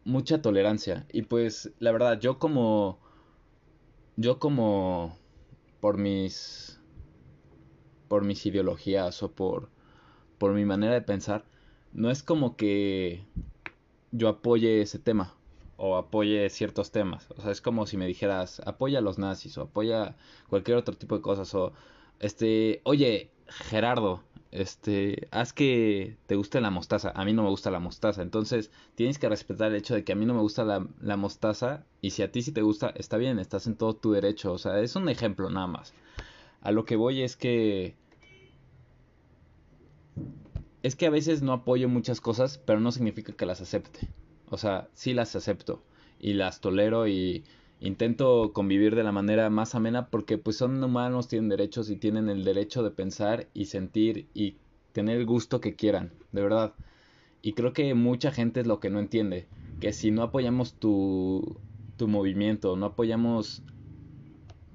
mucha 0.04 0.40
tolerancia 0.40 1.06
y 1.12 1.22
pues 1.22 1.72
la 1.80 1.92
verdad 1.92 2.18
yo 2.20 2.38
como 2.38 2.98
yo 4.16 4.38
como 4.38 5.18
por 5.80 5.98
mis 5.98 6.80
por 8.08 8.24
mis 8.24 8.46
ideologías 8.46 9.22
o 9.22 9.32
por 9.32 9.68
por 10.38 10.52
mi 10.54 10.64
manera 10.64 10.94
de 10.94 11.02
pensar 11.02 11.44
no 11.92 12.10
es 12.10 12.22
como 12.22 12.56
que 12.56 13.24
yo 14.12 14.28
apoye 14.28 14.80
ese 14.80 14.98
tema 14.98 15.36
o 15.76 15.96
apoye 15.96 16.48
ciertos 16.50 16.90
temas. 16.90 17.28
O 17.36 17.40
sea, 17.40 17.50
es 17.50 17.60
como 17.60 17.86
si 17.86 17.96
me 17.96 18.06
dijeras, 18.06 18.60
apoya 18.66 18.98
a 18.98 19.02
los 19.02 19.18
nazis 19.18 19.56
o 19.58 19.62
apoya 19.62 20.16
cualquier 20.48 20.76
otro 20.78 20.96
tipo 20.96 21.16
de 21.16 21.22
cosas 21.22 21.54
o 21.54 21.72
este, 22.20 22.80
oye, 22.84 23.30
Gerardo, 23.48 24.22
este, 24.52 25.28
haz 25.30 25.52
que 25.52 26.16
te 26.26 26.36
guste 26.36 26.60
la 26.60 26.70
mostaza. 26.70 27.12
A 27.14 27.24
mí 27.24 27.32
no 27.32 27.42
me 27.42 27.50
gusta 27.50 27.70
la 27.70 27.80
mostaza. 27.80 28.22
Entonces, 28.22 28.70
tienes 28.94 29.18
que 29.18 29.28
respetar 29.28 29.70
el 29.70 29.76
hecho 29.76 29.94
de 29.94 30.04
que 30.04 30.12
a 30.12 30.16
mí 30.16 30.26
no 30.26 30.34
me 30.34 30.40
gusta 30.40 30.64
la, 30.64 31.16
mostaza. 31.16 31.84
Y 32.00 32.10
si 32.10 32.22
a 32.22 32.30
ti 32.30 32.42
sí 32.42 32.52
te 32.52 32.62
gusta, 32.62 32.92
está 32.96 33.16
bien, 33.16 33.38
estás 33.38 33.66
en 33.66 33.76
todo 33.76 33.94
tu 33.94 34.12
derecho. 34.12 34.52
O 34.52 34.58
sea, 34.58 34.80
es 34.80 34.96
un 34.96 35.08
ejemplo 35.08 35.50
nada 35.50 35.66
más. 35.66 35.94
A 36.62 36.72
lo 36.72 36.84
que 36.84 36.96
voy 36.96 37.22
es 37.22 37.36
que 37.36 37.94
es 40.82 40.94
que 40.94 41.06
a 41.06 41.10
veces 41.10 41.42
no 41.42 41.52
apoyo 41.52 41.88
muchas 41.88 42.20
cosas, 42.20 42.58
pero 42.58 42.80
no 42.80 42.92
significa 42.92 43.32
que 43.32 43.46
las 43.46 43.60
acepte. 43.60 44.08
O 44.50 44.56
sea, 44.56 44.88
sí 44.94 45.14
las 45.14 45.34
acepto 45.34 45.82
y 46.20 46.34
las 46.34 46.60
tolero 46.60 47.08
y 47.08 47.44
intento 47.80 48.52
convivir 48.52 48.94
de 48.94 49.04
la 49.04 49.12
manera 49.12 49.50
más 49.50 49.74
amena 49.74 50.08
porque 50.08 50.38
pues 50.38 50.56
son 50.56 50.82
humanos, 50.82 51.28
tienen 51.28 51.48
derechos 51.48 51.90
y 51.90 51.96
tienen 51.96 52.28
el 52.28 52.44
derecho 52.44 52.82
de 52.82 52.90
pensar 52.90 53.46
y 53.54 53.66
sentir 53.66 54.26
y 54.34 54.56
tener 54.92 55.18
el 55.18 55.26
gusto 55.26 55.60
que 55.60 55.74
quieran, 55.74 56.12
de 56.32 56.42
verdad. 56.42 56.74
Y 57.42 57.52
creo 57.52 57.72
que 57.72 57.94
mucha 57.94 58.32
gente 58.32 58.60
es 58.60 58.66
lo 58.66 58.80
que 58.80 58.90
no 58.90 58.98
entiende, 58.98 59.46
que 59.80 59.92
si 59.92 60.10
no 60.10 60.22
apoyamos 60.22 60.74
tu, 60.74 61.60
tu 61.96 62.08
movimiento, 62.08 62.76
no 62.76 62.86
apoyamos 62.86 63.62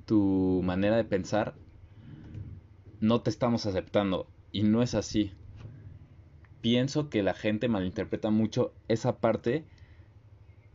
tu 0.05 0.62
manera 0.63 0.98
de 0.98 1.03
pensar, 1.03 1.53
no 3.00 3.22
te 3.22 3.29
estamos 3.29 3.65
aceptando. 3.65 4.27
Y 4.53 4.63
no 4.63 4.84
es 4.84 4.96
así 4.96 5.31
pienso 6.62 7.10
que 7.10 7.24
la 7.24 7.34
gente 7.34 7.67
malinterpreta 7.67 8.29
mucho 8.29 8.72
esa 8.88 9.20
parte 9.20 9.63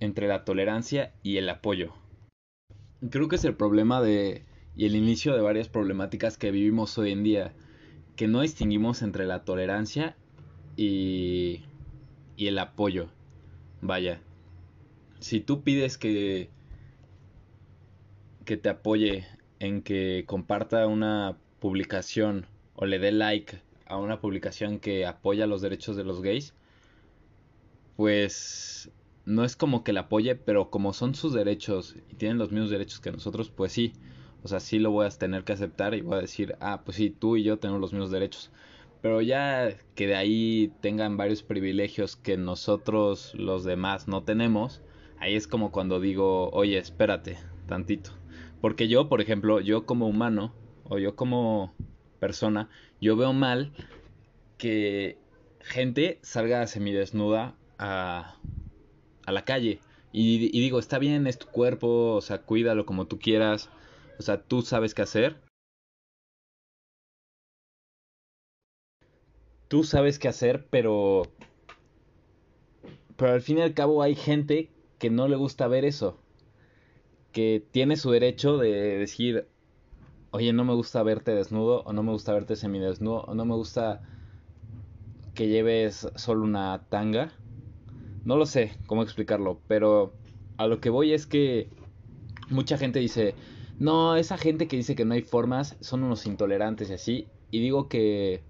entre 0.00 0.28
la 0.28 0.44
tolerancia 0.44 1.14
y 1.22 1.38
el 1.38 1.48
apoyo. 1.48 1.94
Creo 3.10 3.28
que 3.28 3.36
es 3.36 3.44
el 3.44 3.54
problema 3.54 4.00
de 4.00 4.44
y 4.76 4.84
el 4.84 4.94
inicio 4.94 5.34
de 5.34 5.40
varias 5.40 5.68
problemáticas 5.68 6.36
que 6.36 6.50
vivimos 6.50 6.96
hoy 6.98 7.12
en 7.12 7.22
día, 7.22 7.52
que 8.14 8.28
no 8.28 8.42
distinguimos 8.42 9.02
entre 9.02 9.26
la 9.26 9.44
tolerancia 9.44 10.16
y 10.76 11.62
y 12.36 12.48
el 12.48 12.58
apoyo. 12.58 13.08
Vaya, 13.80 14.20
si 15.20 15.40
tú 15.40 15.62
pides 15.62 15.98
que 15.98 16.50
que 18.44 18.56
te 18.56 18.68
apoye 18.68 19.26
en 19.58 19.82
que 19.82 20.24
comparta 20.26 20.86
una 20.86 21.36
publicación 21.60 22.46
o 22.74 22.86
le 22.86 22.98
dé 22.98 23.12
like 23.12 23.60
a 23.86 23.96
una 23.98 24.20
publicación 24.20 24.78
que 24.78 25.06
apoya 25.06 25.46
los 25.46 25.62
derechos 25.62 25.96
de 25.96 26.04
los 26.04 26.22
gays, 26.22 26.54
pues 27.96 28.90
no 29.26 29.44
es 29.44 29.56
como 29.56 29.84
que 29.84 29.92
la 29.92 30.02
apoye, 30.02 30.36
pero 30.36 30.70
como 30.70 30.92
son 30.92 31.14
sus 31.14 31.34
derechos 31.34 31.96
y 32.10 32.14
tienen 32.14 32.38
los 32.38 32.52
mismos 32.52 32.70
derechos 32.70 33.00
que 33.00 33.12
nosotros, 33.12 33.50
pues 33.50 33.72
sí. 33.72 33.92
O 34.42 34.48
sea, 34.48 34.60
sí 34.60 34.78
lo 34.78 34.92
voy 34.92 35.06
a 35.06 35.10
tener 35.10 35.42
que 35.42 35.52
aceptar 35.52 35.94
y 35.94 36.00
voy 36.00 36.18
a 36.18 36.20
decir, 36.22 36.56
ah, 36.60 36.82
pues 36.84 36.96
sí, 36.96 37.10
tú 37.10 37.36
y 37.36 37.42
yo 37.42 37.58
tenemos 37.58 37.80
los 37.80 37.92
mismos 37.92 38.12
derechos. 38.12 38.52
Pero 39.02 39.20
ya 39.20 39.76
que 39.96 40.06
de 40.06 40.14
ahí 40.14 40.72
tengan 40.80 41.16
varios 41.16 41.42
privilegios 41.42 42.14
que 42.14 42.36
nosotros 42.36 43.34
los 43.34 43.64
demás 43.64 44.06
no 44.06 44.22
tenemos, 44.22 44.82
ahí 45.18 45.34
es 45.34 45.48
como 45.48 45.72
cuando 45.72 45.98
digo, 45.98 46.48
oye, 46.50 46.78
espérate, 46.78 47.36
tantito. 47.66 48.12
Porque 48.60 48.86
yo, 48.86 49.08
por 49.08 49.20
ejemplo, 49.20 49.60
yo 49.60 49.86
como 49.86 50.06
humano, 50.06 50.54
o 50.84 50.98
yo 50.98 51.16
como 51.16 51.74
persona, 52.20 52.68
yo 53.00 53.16
veo 53.16 53.32
mal 53.32 53.72
que 54.56 55.18
gente 55.60 56.20
salga 56.22 56.64
semidesnuda 56.68 57.56
a, 57.78 58.36
a 59.26 59.32
la 59.32 59.44
calle. 59.44 59.80
Y, 60.12 60.38
digo, 60.48 60.78
está 60.78 60.98
bien, 60.98 61.26
es 61.26 61.38
tu 61.38 61.46
cuerpo, 61.48 62.14
o 62.14 62.20
sea, 62.22 62.38
cuídalo 62.40 62.86
como 62.86 63.06
tú 63.06 63.18
quieras, 63.18 63.68
o 64.18 64.22
sea, 64.22 64.40
tú 64.42 64.62
sabes 64.62 64.94
qué 64.94 65.02
hacer. 65.02 65.36
Tú 69.68 69.84
sabes 69.84 70.18
qué 70.18 70.28
hacer, 70.28 70.66
pero... 70.70 71.24
Pero 73.16 73.32
al 73.32 73.42
fin 73.42 73.58
y 73.58 73.62
al 73.62 73.74
cabo 73.74 74.02
hay 74.02 74.14
gente 74.14 74.70
que 74.98 75.10
no 75.10 75.28
le 75.28 75.36
gusta 75.36 75.68
ver 75.68 75.84
eso. 75.84 76.18
Que 77.32 77.62
tiene 77.70 77.96
su 77.96 78.10
derecho 78.10 78.56
de 78.58 78.96
decir, 78.98 79.48
oye, 80.30 80.52
no 80.52 80.64
me 80.64 80.74
gusta 80.74 81.02
verte 81.02 81.34
desnudo, 81.34 81.82
o 81.82 81.92
no 81.92 82.02
me 82.02 82.12
gusta 82.12 82.32
verte 82.32 82.56
semidesnudo, 82.56 83.22
o 83.22 83.34
no 83.34 83.44
me 83.44 83.54
gusta 83.54 84.02
que 85.34 85.48
lleves 85.48 86.08
solo 86.14 86.44
una 86.44 86.86
tanga. 86.88 87.32
No 88.26 88.36
lo 88.36 88.44
sé 88.44 88.72
cómo 88.86 89.04
explicarlo, 89.04 89.60
pero 89.68 90.12
a 90.56 90.66
lo 90.66 90.80
que 90.80 90.90
voy 90.90 91.12
es 91.12 91.28
que 91.28 91.68
mucha 92.50 92.76
gente 92.76 92.98
dice, 92.98 93.36
no, 93.78 94.16
esa 94.16 94.36
gente 94.36 94.66
que 94.66 94.76
dice 94.76 94.96
que 94.96 95.04
no 95.04 95.14
hay 95.14 95.22
formas 95.22 95.76
son 95.80 96.02
unos 96.02 96.26
intolerantes 96.26 96.90
y 96.90 96.94
así, 96.94 97.28
y 97.52 97.60
digo 97.60 97.88
que 97.88 98.42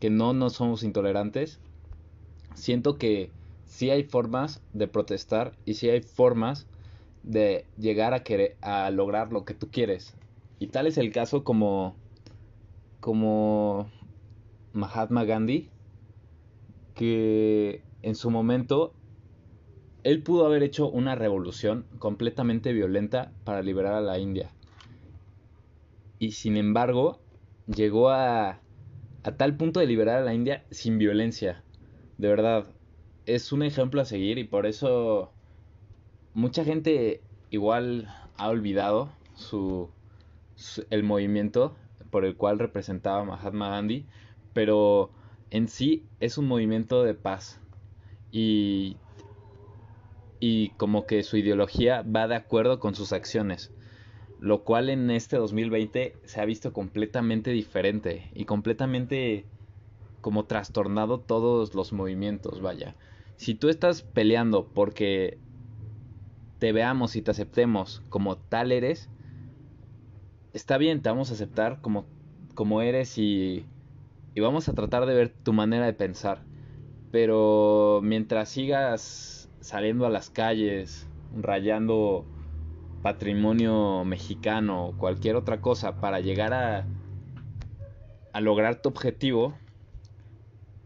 que 0.00 0.08
no, 0.08 0.32
no 0.32 0.48
somos 0.48 0.82
intolerantes, 0.82 1.60
siento 2.54 2.96
que 2.96 3.30
sí 3.66 3.90
hay 3.90 4.02
formas 4.02 4.62
de 4.72 4.88
protestar 4.88 5.52
y 5.66 5.74
sí 5.74 5.90
hay 5.90 6.00
formas 6.00 6.66
de 7.22 7.66
llegar 7.76 8.14
a 8.14 8.24
querer 8.24 8.56
a 8.62 8.90
lograr 8.90 9.30
lo 9.30 9.44
que 9.44 9.52
tú 9.52 9.70
quieres. 9.70 10.14
Y 10.58 10.68
tal 10.68 10.86
es 10.86 10.96
el 10.96 11.12
caso 11.12 11.44
como 11.44 11.96
como 13.00 13.90
Mahatma 14.72 15.24
Gandhi 15.24 15.68
que 16.94 17.82
en 18.04 18.14
su 18.14 18.30
momento 18.30 18.94
él 20.04 20.22
pudo 20.22 20.44
haber 20.44 20.62
hecho 20.62 20.88
una 20.90 21.14
revolución 21.14 21.86
completamente 21.98 22.74
violenta 22.74 23.32
para 23.44 23.62
liberar 23.62 23.94
a 23.94 24.02
la 24.02 24.18
India. 24.18 24.50
Y 26.18 26.32
sin 26.32 26.58
embargo, 26.58 27.20
llegó 27.66 28.10
a, 28.10 28.60
tal 29.38 29.56
punto 29.56 29.80
de 29.80 29.86
liberar 29.86 30.18
a 30.18 30.24
la 30.24 30.34
India 30.34 30.66
sin 30.70 30.98
violencia. 30.98 31.64
De 32.18 32.28
verdad, 32.28 32.66
es 33.24 33.50
un 33.50 33.62
ejemplo 33.62 34.02
a 34.02 34.04
seguir 34.04 34.36
y 34.36 34.44
por 34.44 34.66
eso 34.66 35.32
mucha 36.34 36.64
gente 36.64 37.22
igual 37.48 38.14
ha 38.36 38.50
olvidado 38.50 39.08
su, 39.34 39.88
el 40.90 41.02
movimiento 41.02 41.74
por 42.10 42.26
el 42.26 42.36
cual 42.36 42.58
representaba 42.58 43.24
Mahatma 43.24 43.70
Gandhi, 43.70 44.04
pero 44.52 45.10
en 45.50 45.68
sí 45.68 46.04
es 46.20 46.36
un 46.36 46.46
movimiento 46.46 47.04
de 47.04 47.14
paz 47.14 47.63
y 48.34 48.98
y 50.40 50.70
como 50.70 51.06
que 51.06 51.22
su 51.22 51.36
ideología 51.36 52.02
va 52.02 52.28
de 52.28 52.34
acuerdo 52.36 52.78
con 52.78 52.94
sus 52.94 53.12
acciones, 53.12 53.72
lo 54.38 54.64
cual 54.64 54.90
en 54.90 55.10
este 55.10 55.36
2020 55.36 56.18
se 56.24 56.40
ha 56.40 56.44
visto 56.44 56.72
completamente 56.72 57.50
diferente 57.50 58.30
y 58.34 58.44
completamente 58.44 59.46
como 60.20 60.46
trastornado 60.46 61.20
todos 61.20 61.74
los 61.74 61.92
movimientos, 61.92 62.60
vaya. 62.60 62.96
Si 63.36 63.54
tú 63.54 63.68
estás 63.68 64.02
peleando 64.02 64.68
porque 64.74 65.38
te 66.58 66.72
veamos 66.72 67.14
y 67.16 67.22
te 67.22 67.30
aceptemos 67.30 68.02
como 68.08 68.36
tal 68.38 68.72
eres, 68.72 69.08
está 70.52 70.78
bien, 70.78 71.02
te 71.02 71.08
vamos 71.10 71.30
a 71.30 71.34
aceptar 71.34 71.80
como, 71.80 72.06
como 72.54 72.80
eres 72.82 73.18
y, 73.18 73.66
y 74.34 74.40
vamos 74.40 74.68
a 74.68 74.74
tratar 74.74 75.06
de 75.06 75.14
ver 75.14 75.30
tu 75.42 75.52
manera 75.52 75.86
de 75.86 75.92
pensar. 75.94 76.46
Pero 77.14 78.00
mientras 78.02 78.48
sigas 78.48 79.48
saliendo 79.60 80.04
a 80.04 80.10
las 80.10 80.30
calles, 80.30 81.06
rayando 81.32 82.24
patrimonio 83.02 84.04
mexicano 84.04 84.86
o 84.86 84.98
cualquier 84.98 85.36
otra 85.36 85.60
cosa 85.60 86.00
para 86.00 86.18
llegar 86.18 86.52
a, 86.52 86.88
lograr 88.40 88.82
tu 88.82 88.88
objetivo, 88.88 89.54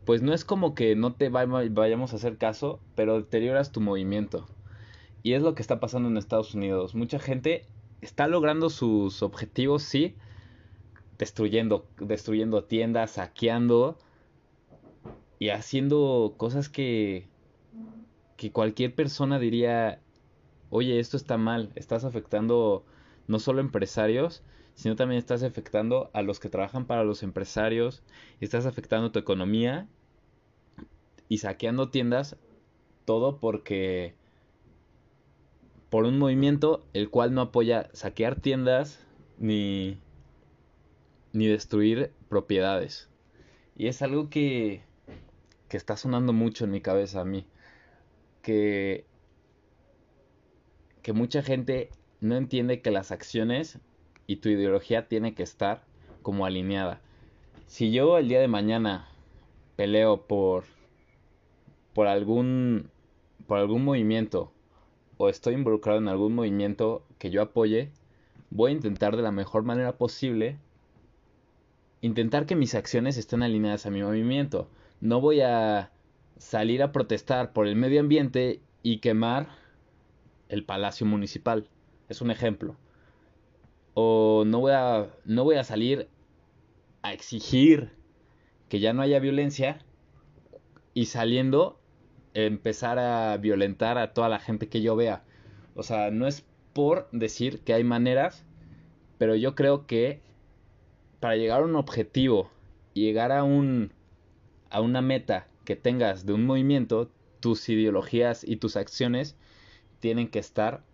pues 0.05 0.21
no 0.21 0.35
es 0.35 0.45
como 0.45 0.75
que 0.75 0.97
no 0.97 1.15
te 1.15 1.31
vayamos 1.31 2.13
a 2.13 2.17
hacer 2.17 2.37
caso, 2.37 2.79
pero 2.95 3.17
deterioras 3.17 3.73
tu 3.73 3.81
movimiento. 3.81 4.47
Y 5.23 5.33
es 5.33 5.41
lo 5.41 5.55
que 5.55 5.63
está 5.63 5.81
pasando 5.81 6.11
en 6.11 6.19
Estados 6.19 6.53
Unidos. 6.55 6.95
Mucha 6.95 7.19
gente 7.19 7.65
está 8.03 8.29
logrando 8.29 8.69
sus 8.69 9.23
objetivos, 9.23 9.83
sí, 9.83 10.15
destruyendo, 11.17 11.87
destruyendo 11.99 12.65
tiendas, 12.65 13.13
saqueando 13.13 13.97
y 15.39 15.51
haciendo 15.51 16.35
cosas 16.37 16.69
que 16.69 17.29
que 18.39 18.53
cualquier 18.53 18.95
persona 18.95 19.39
diría, 19.41 20.01
oye, 20.71 21.01
esto 21.01 21.17
está 21.17 21.37
mal, 21.37 21.73
estás 21.75 22.05
afectando 22.05 22.85
no 23.27 23.41
solo 23.41 23.61
empresarios, 23.61 24.45
sino 24.75 24.95
también 24.95 25.19
estás 25.19 25.43
afectando 25.43 26.09
a 26.15 26.23
los 26.23 26.39
que 26.39 26.49
trabajan 26.49 26.87
para 26.87 27.03
los 27.03 27.25
empresarios, 27.25 28.05
estás 28.41 28.65
afectando 28.65 29.11
tu 29.11 29.19
economía 29.19 29.89
y 31.29 31.39
saqueando 31.39 31.91
tiendas, 31.91 32.37
todo 33.05 33.41
porque 33.41 34.15
por 35.91 36.05
un 36.05 36.19
movimiento 36.19 36.87
el 36.93 37.11
cual 37.11 37.35
no 37.35 37.41
apoya 37.41 37.91
saquear 37.93 38.37
tiendas 38.41 39.05
ni 39.37 39.99
ni 41.33 41.47
destruir 41.47 42.13
propiedades. 42.29 43.09
Y 43.77 43.89
es 43.89 44.01
algo 44.01 44.31
que 44.31 44.88
que 45.69 45.77
está 45.77 45.97
sonando 45.97 46.33
mucho 46.33 46.65
en 46.65 46.71
mi 46.71 46.81
cabeza 46.81 47.21
a 47.21 47.25
mí 47.25 47.47
que, 48.43 49.05
que 51.03 51.13
mucha 51.13 51.43
gente 51.43 51.91
no 52.21 52.37
entiende 52.37 52.81
que 52.81 52.91
las 52.91 53.13
acciones 53.13 53.79
y 54.27 54.37
tu 54.37 54.49
ideología 54.49 55.09
tiene 55.09 55.35
que 55.35 55.43
estar 55.43 55.85
como 56.23 56.47
alineada. 56.47 57.01
Si 57.67 57.93
yo 57.93 58.19
el 58.19 58.29
día 58.29 58.41
de 58.41 58.49
mañana 58.49 59.09
peleo 59.77 60.27
por 60.27 60.65
por 61.93 62.07
algún 62.07 62.91
por 63.47 63.59
algún 63.59 63.85
movimiento 63.85 64.51
o 65.17 65.29
estoy 65.29 65.55
involucrado 65.55 65.99
en 65.99 66.09
algún 66.09 66.35
movimiento 66.35 67.03
que 67.19 67.31
yo 67.31 67.43
apoye, 67.43 67.91
voy 68.51 68.71
a 68.71 68.75
intentar 68.75 69.17
de 69.17 69.23
la 69.23 69.33
mejor 69.33 69.63
manera 69.63 69.99
posible 69.99 70.57
intentar 72.01 72.47
que 72.47 72.57
mis 72.57 72.75
acciones 72.75 73.19
estén 73.19 73.43
alineadas 73.43 73.85
a 73.87 73.91
mi 73.91 74.03
movimiento. 74.03 74.69
No 75.01 75.21
voy 75.21 75.41
a 75.41 75.93
salir 76.37 76.83
a 76.83 76.93
protestar 76.93 77.53
por 77.53 77.67
el 77.67 77.77
medio 77.77 78.01
ambiente 78.01 78.61
y 78.83 78.99
quemar 78.99 79.49
el 80.49 80.65
palacio 80.65 81.07
municipal. 81.07 81.69
Es 82.09 82.21
un 82.21 82.31
ejemplo. 82.31 82.77
O 83.95 84.45
no 84.47 84.61
voy 84.61 84.73
a, 84.73 85.09
no 85.25 85.45
voy 85.45 85.57
a 85.57 85.65
salir 85.65 86.09
a 87.03 87.13
exigir 87.13 87.91
que 88.69 88.81
ya 88.81 88.93
no 88.93 89.03
haya 89.03 89.19
violencia 89.19 89.85
y 90.95 91.07
saliendo 91.07 91.81
empezar 92.35 92.99
a 92.99 93.37
violentar 93.37 93.99
a 93.99 94.13
toda 94.13 94.29
la 94.29 94.39
gente 94.39 94.69
que 94.69 94.83
yo 94.83 94.97
vea. 94.97 95.25
O 95.75 95.83
sea, 95.83 96.11
no 96.11 96.27
es 96.27 96.45
por 96.73 97.09
decir 97.13 97.61
que 97.61 97.73
hay 97.73 97.85
maneras, 97.85 98.45
pero 99.17 99.35
yo 99.35 99.55
creo 99.55 99.87
que 99.87 100.21
para 101.21 101.37
llegar 101.37 101.63
a 101.63 101.65
un 101.65 101.77
objetivo 101.77 102.51
llegar 102.99 103.33
a 103.33 103.45
un 103.45 103.93
a 104.71 104.81
una 104.81 105.03
meta 105.03 105.49
que 105.65 105.77
tengas 105.77 106.27
de 106.27 106.33
un 106.33 106.47
movimiento, 106.47 107.11
tus 107.41 107.69
ideologías 107.69 108.45
y 108.45 108.57
tus 108.57 108.77
acciones 108.77 109.37
tienen 110.01 110.29
que 110.29 110.39
estar 110.39 110.85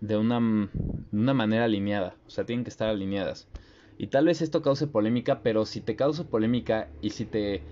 de 0.00 0.16
una, 0.16 0.38
una 1.12 1.34
manera 1.34 1.64
alineada, 1.64 2.16
o 2.26 2.30
sea, 2.30 2.46
tienen 2.46 2.64
que 2.64 2.70
estar 2.70 2.88
alineadas. 2.88 3.48
Y 3.98 4.08
tal 4.08 4.26
vez 4.26 4.42
esto 4.42 4.62
cause 4.62 4.86
polémica, 4.86 5.42
pero 5.42 5.66
si 5.66 5.80
te 5.80 5.96
causa 5.96 6.24
polémica 6.28 6.88
y 7.00 7.10
si 7.10 7.24
te 7.26 7.62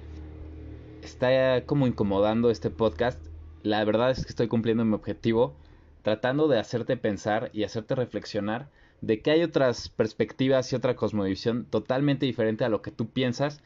está 1.03 1.65
como 1.67 1.87
incomodando 1.87 2.51
este 2.51 2.71
podcast, 2.71 3.25
la 3.63 3.85
verdad 3.85 4.11
es 4.11 4.25
que 4.25 4.31
estoy 4.31 4.49
cumpliendo 4.49 4.85
mi 4.85 4.95
objetivo, 4.95 5.57
tratando 6.03 6.49
de 6.49 6.59
hacerte 6.59 6.97
pensar 6.97 7.51
y 7.53 7.65
hacerte 7.65 7.95
reflexionar 7.95 8.71
de 9.01 9.23
que 9.23 9.31
hay 9.31 9.43
otras 9.43 9.89
perspectivas 9.89 10.73
y 10.73 10.77
otra 10.77 10.97
cosmovisión 10.97 11.67
totalmente 11.67 12.27
diferente 12.27 12.65
a 12.65 12.69
lo 12.69 12.83
que 12.83 12.91
tú 12.91 13.11
piensas. 13.11 13.63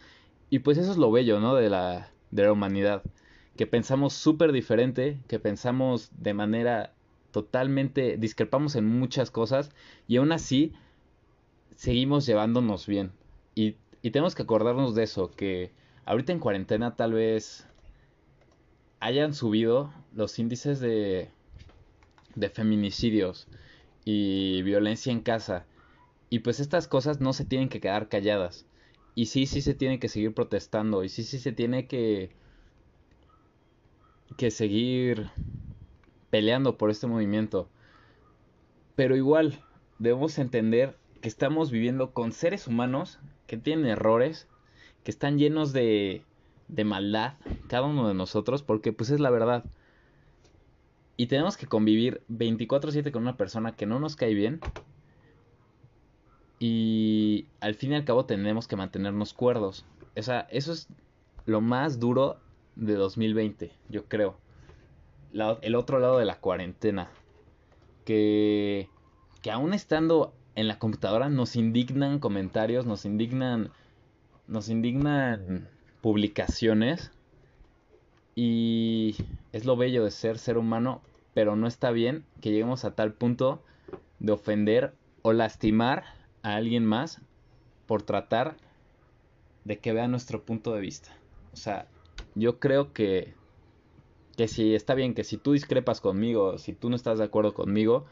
Y 0.51 0.59
pues 0.61 0.79
eso 0.79 0.91
es 0.91 0.99
lo 0.99 1.11
bello, 1.13 1.41
¿no? 1.41 1.55
De 1.55 1.71
la, 1.71 2.11
de 2.31 2.43
la 2.43 2.53
humanidad, 2.53 3.03
que 3.57 3.67
pensamos 3.67 4.13
súper 4.13 4.53
diferente, 4.53 5.21
que 5.29 5.39
pensamos 5.39 6.11
de 6.19 6.35
manera 6.35 6.93
totalmente, 7.31 8.17
discrepamos 8.17 8.75
en 8.75 8.87
muchas 8.87 9.31
cosas 9.31 9.71
y 10.09 10.17
aún 10.17 10.33
así 10.33 10.73
seguimos 11.77 12.27
llevándonos 12.27 12.87
bien. 12.87 13.13
Y, 13.55 13.77
y 14.03 14.11
tenemos 14.11 14.35
que 14.35 14.43
acordarnos 14.43 14.95
de 14.95 15.05
eso, 15.05 15.31
que 15.31 15.73
ahorita 16.05 16.33
en 16.33 16.41
cuarentena 16.41 16.97
tal 16.97 17.13
vez 17.13 17.67
hayan 18.99 19.35
subido 19.35 19.93
los 20.15 20.39
índices 20.39 20.81
de, 20.81 21.31
de 22.35 22.51
feminicidios 22.51 23.49
y 24.05 24.63
violencia 24.63 25.13
en 25.13 25.21
casa. 25.21 25.65
Y 26.29 26.41
pues 26.41 26.61
estas 26.61 26.89
cosas 26.89 27.21
no 27.21 27.33
se 27.33 27.45
tienen 27.45 27.69
que 27.69 27.81
quedar 27.81 28.09
calladas. 28.09 28.67
Y 29.21 29.27
sí, 29.27 29.45
sí 29.45 29.61
se 29.61 29.75
tiene 29.75 29.99
que 29.99 30.09
seguir 30.09 30.33
protestando. 30.33 31.05
Y 31.05 31.11
sí, 31.11 31.25
sí 31.25 31.39
se 31.39 31.53
tiene 31.53 31.87
que. 31.87 32.31
que 34.39 34.51
seguir 34.51 35.29
peleando 36.31 36.79
por 36.79 36.89
este 36.89 37.07
movimiento. 37.07 37.69
Pero 38.97 39.17
igual, 39.17 39.63
debemos 39.99 40.39
entender 40.39 40.97
que 41.21 41.29
estamos 41.29 41.71
viviendo 41.71 42.15
con 42.15 42.33
seres 42.33 42.67
humanos 42.67 43.19
que 43.47 43.59
tienen 43.59 43.85
errores, 43.85 44.49
que 45.05 45.11
están 45.11 45.37
llenos 45.37 45.75
de, 45.75 46.25
de 46.69 46.85
maldad, 46.85 47.35
cada 47.69 47.89
uno 47.89 48.09
de 48.09 48.15
nosotros, 48.15 48.63
porque 48.63 48.95
pues 48.95 49.11
es 49.11 49.21
la 49.21 49.29
verdad. 49.29 49.65
Y 51.19 51.27
tenemos 51.27 51.59
que 51.59 51.67
convivir 51.67 52.23
24/7 52.29 53.13
con 53.13 53.21
una 53.21 53.37
persona 53.37 53.77
que 53.77 53.85
no 53.85 54.01
nos 54.01 54.17
cae 54.17 54.33
bien 54.33 54.61
y 56.61 57.47
al 57.61 57.75
fin 57.75 57.93
y 57.93 57.95
al 57.97 58.05
cabo 58.05 58.27
tenemos 58.27 58.69
que 58.69 58.77
mantenernos 58.77 59.33
cuerdos. 59.33 59.87
O 60.17 60.23
sea, 60.23 60.47
eso 60.51 60.73
es 60.73 60.89
lo 61.47 61.63
más 61.63 61.99
duro 61.99 62.39
de 62.77 62.95
2020, 62.95 63.73
yo 63.89 64.05
creo. 64.05 64.37
el 65.33 65.75
otro 65.75 65.99
lado 65.99 66.19
de 66.19 66.27
la 66.27 66.39
cuarentena. 66.39 67.11
Que, 68.05 68.89
que 69.41 69.51
aún 69.51 69.73
estando 69.73 70.35
en 70.55 70.69
la 70.69 70.79
computadora 70.79 71.31
nos 71.31 71.57
indignan 71.57 72.19
comentarios, 72.19 72.85
nos 72.85 73.07
indignan, 73.07 73.71
nos 74.47 74.69
indignan 74.69 75.67
publicaciones 76.03 77.11
y 78.35 79.17
es 79.53 79.65
lo 79.65 79.77
bello 79.77 80.05
de 80.05 80.11
ser 80.11 80.39
ser 80.39 80.59
humano, 80.59 81.01
pero 81.33 81.57
no 81.57 81.67
está 81.67 81.91
bien 81.91 82.25
que 82.43 82.51
lleguemos 82.51 82.85
a 82.85 82.95
tal 82.95 83.13
punto 83.13 83.63
de 84.19 84.33
ofender 84.33 84.93
o 85.23 85.33
lastimar 85.33 86.20
a 86.43 86.57
alguien 86.57 86.85
más 86.85 87.21
por 87.87 88.03
tratar 88.03 88.57
de 89.65 89.79
que 89.79 89.93
vea 89.93 90.09
nuestro 90.09 90.45
punto 90.45 90.73
de 90.75 90.81
vista. 90.81 91.17
O 91.53 91.57
sea, 91.57 91.87
yo 92.35 92.59
creo 92.59 92.93
que 92.93 93.35
que 94.41 94.49
si 94.49 94.75
está 94.75 94.95
bien, 94.95 95.13
que 95.13 95.23
si 95.23 95.37
tú 95.37 95.53
discrepas 95.53 96.01
conmigo, 96.01 96.57
si 96.57 96.73
tú 96.73 96.89
no 96.89 96.97
estás 96.97 97.19
de 97.19 97.25
acuerdo 97.25 97.53
conmigo, 97.53 98.07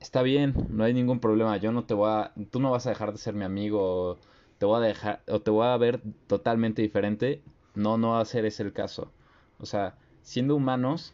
está 0.00 0.22
bien, 0.22 0.54
no 0.70 0.84
hay 0.84 0.94
ningún 0.94 1.18
problema. 1.18 1.56
Yo 1.56 1.72
no 1.72 1.84
te 1.84 1.94
voy 1.94 2.10
a, 2.10 2.32
tú 2.52 2.60
no 2.60 2.70
vas 2.70 2.86
a 2.86 2.90
dejar 2.90 3.10
de 3.10 3.18
ser 3.18 3.34
mi 3.34 3.44
amigo, 3.44 4.18
te 4.58 4.66
voy 4.66 4.76
a 4.76 4.86
dejar, 4.86 5.22
o 5.28 5.40
te 5.40 5.50
voy 5.50 5.66
a 5.66 5.76
ver 5.76 6.00
totalmente 6.28 6.80
diferente. 6.80 7.42
No, 7.74 7.98
no 7.98 8.10
va 8.10 8.20
a 8.20 8.24
ser 8.24 8.44
ese 8.44 8.62
el 8.62 8.72
caso. 8.72 9.10
O 9.58 9.66
sea, 9.66 9.96
siendo 10.22 10.54
humanos, 10.54 11.12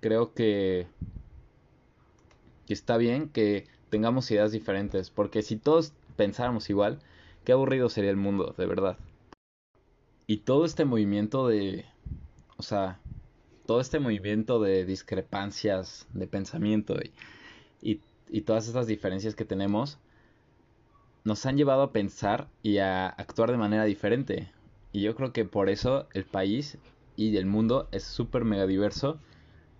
creo 0.00 0.34
que, 0.34 0.86
que 2.66 2.74
está 2.74 2.98
bien 2.98 3.30
que 3.30 3.66
tengamos 3.94 4.28
ideas 4.32 4.50
diferentes, 4.50 5.10
porque 5.10 5.40
si 5.42 5.54
todos 5.54 5.92
pensáramos 6.16 6.68
igual, 6.68 6.98
qué 7.44 7.52
aburrido 7.52 7.88
sería 7.88 8.10
el 8.10 8.16
mundo, 8.16 8.52
de 8.58 8.66
verdad. 8.66 8.98
Y 10.26 10.38
todo 10.38 10.64
este 10.64 10.84
movimiento 10.84 11.46
de, 11.46 11.84
o 12.56 12.64
sea, 12.64 12.98
todo 13.66 13.80
este 13.80 14.00
movimiento 14.00 14.60
de 14.60 14.84
discrepancias 14.84 16.08
de 16.12 16.26
pensamiento 16.26 16.96
y, 17.80 18.00
y, 18.28 18.40
todas 18.40 18.66
estas 18.66 18.88
diferencias 18.88 19.36
que 19.36 19.44
tenemos 19.44 20.00
nos 21.22 21.46
han 21.46 21.56
llevado 21.56 21.82
a 21.82 21.92
pensar 21.92 22.48
y 22.64 22.78
a 22.78 23.06
actuar 23.06 23.52
de 23.52 23.58
manera 23.58 23.84
diferente. 23.84 24.50
Y 24.90 25.02
yo 25.02 25.14
creo 25.14 25.32
que 25.32 25.44
por 25.44 25.68
eso 25.68 26.08
el 26.14 26.24
país 26.24 26.78
y 27.14 27.36
el 27.36 27.46
mundo 27.46 27.88
es 27.92 28.02
súper 28.02 28.44
mega 28.44 28.66
diverso 28.66 29.20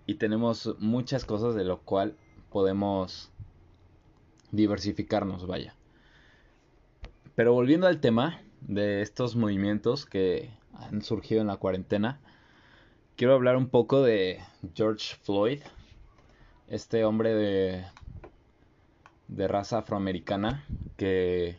y 0.05 0.15
tenemos 0.15 0.73
muchas 0.79 1.25
cosas 1.25 1.53
de 1.53 1.65
lo 1.65 1.81
cual 1.81 2.15
podemos 2.49 3.33
diversificarnos, 4.51 5.47
vaya. 5.47 5.75
Pero 7.35 7.53
volviendo 7.53 7.87
al 7.87 7.99
tema 7.99 8.41
de 8.61 9.01
estos 9.01 9.35
movimientos 9.35 10.05
que 10.05 10.49
han 10.73 11.01
surgido 11.01 11.41
en 11.41 11.47
la 11.47 11.57
cuarentena, 11.57 12.19
quiero 13.15 13.33
hablar 13.33 13.57
un 13.57 13.67
poco 13.67 14.01
de 14.01 14.39
George 14.73 15.15
Floyd, 15.21 15.61
este 16.67 17.03
hombre 17.05 17.33
de, 17.33 17.85
de 19.27 19.47
raza 19.47 19.79
afroamericana 19.79 20.65
que, 20.97 21.57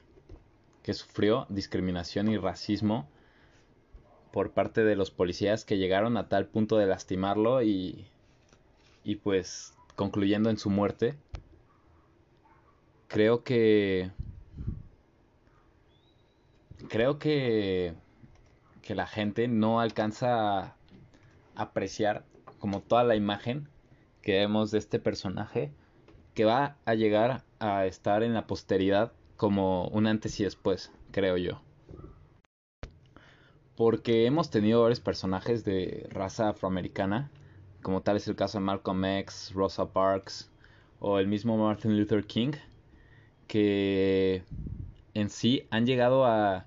que 0.83 0.95
sufrió 0.95 1.47
discriminación 1.49 2.29
y 2.29 2.39
racismo 2.39 3.09
por 4.33 4.53
parte 4.53 4.85
de 4.85 4.97
los 4.97 5.11
policías 5.11 5.65
que 5.65 5.79
llegaron 5.79 6.17
a 6.17 6.29
tal 6.29 6.47
punto 6.47 6.77
de 6.77 6.87
lastimarlo 6.87 7.63
y, 7.63 8.07
y 9.03 9.17
pues 9.17 9.73
concluyendo 9.95 10.51
en 10.51 10.59
su 10.59 10.69
muerte. 10.69 11.15
Creo 13.17 13.45
que 13.45 14.11
creo 16.91 17.19
que 17.19 17.95
que 18.83 18.95
la 18.95 19.07
gente 19.07 19.49
no 19.49 19.81
alcanza 19.81 20.77
apreciar 21.55 22.27
como 22.59 22.83
toda 22.83 23.05
la 23.05 23.17
imagen 23.17 23.71
que 24.21 24.33
vemos 24.33 24.71
de 24.71 24.77
este 24.81 24.99
personaje 24.99 25.73
que 26.35 26.45
va 26.45 26.77
a 26.85 26.93
llegar 26.93 27.43
a 27.59 27.87
estar 27.87 28.23
en 28.23 28.35
la 28.35 28.47
posteridad 28.47 29.15
como 29.39 29.89
un 29.89 30.07
antes 30.07 30.39
y 30.39 30.45
después, 30.45 30.93
creo 31.11 31.39
yo. 31.39 31.63
Porque 33.77 34.27
hemos 34.27 34.51
tenido 34.51 34.83
varios 34.83 35.01
personajes 35.01 35.65
de 35.65 36.07
raza 36.11 36.51
afroamericana, 36.51 37.31
como 37.81 38.03
tal 38.03 38.19
es 38.19 38.29
el 38.29 38.37
caso 38.37 38.59
de 38.59 38.65
Malcolm 38.65 39.03
X, 39.07 39.53
Rosa 39.55 39.87
Parks 39.87 40.51
o 41.01 41.19
el 41.19 41.29
mismo 41.29 41.57
Martin 41.57 41.99
Luther 41.99 42.27
King, 42.27 42.53
que 43.47 44.45
en 45.15 45.31
sí 45.31 45.67
han 45.71 45.87
llegado 45.87 46.27
a, 46.27 46.67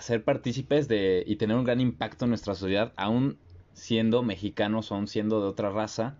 ser 0.00 0.24
partícipes 0.24 0.88
de 0.88 1.22
y 1.26 1.36
tener 1.36 1.56
un 1.56 1.64
gran 1.64 1.80
impacto 1.80 2.24
en 2.24 2.30
nuestra 2.30 2.54
sociedad, 2.54 2.92
aún 2.96 3.38
siendo 3.72 4.22
mexicanos 4.22 4.90
o 4.90 5.06
siendo 5.06 5.40
de 5.40 5.46
otra 5.46 5.70
raza, 5.70 6.18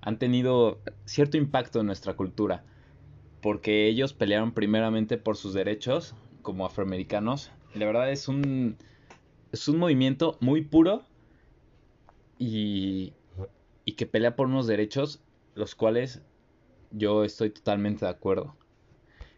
han 0.00 0.18
tenido 0.18 0.82
cierto 1.04 1.36
impacto 1.36 1.80
en 1.80 1.86
nuestra 1.86 2.14
cultura, 2.14 2.64
porque 3.40 3.86
ellos 3.86 4.12
pelearon 4.12 4.52
primeramente 4.52 5.18
por 5.18 5.36
sus 5.36 5.54
derechos 5.54 6.14
como 6.42 6.66
afroamericanos. 6.66 7.52
la 7.74 7.86
verdad 7.86 8.10
es 8.10 8.26
un, 8.26 8.76
es 9.52 9.68
un 9.68 9.78
movimiento 9.78 10.36
muy 10.40 10.62
puro 10.62 11.04
y, 12.38 13.12
y 13.84 13.92
que 13.92 14.06
pelea 14.06 14.34
por 14.34 14.48
unos 14.48 14.66
derechos 14.66 15.22
los 15.54 15.74
cuales 15.74 16.22
yo 16.90 17.24
estoy 17.24 17.50
totalmente 17.50 18.04
de 18.04 18.10
acuerdo. 18.10 18.56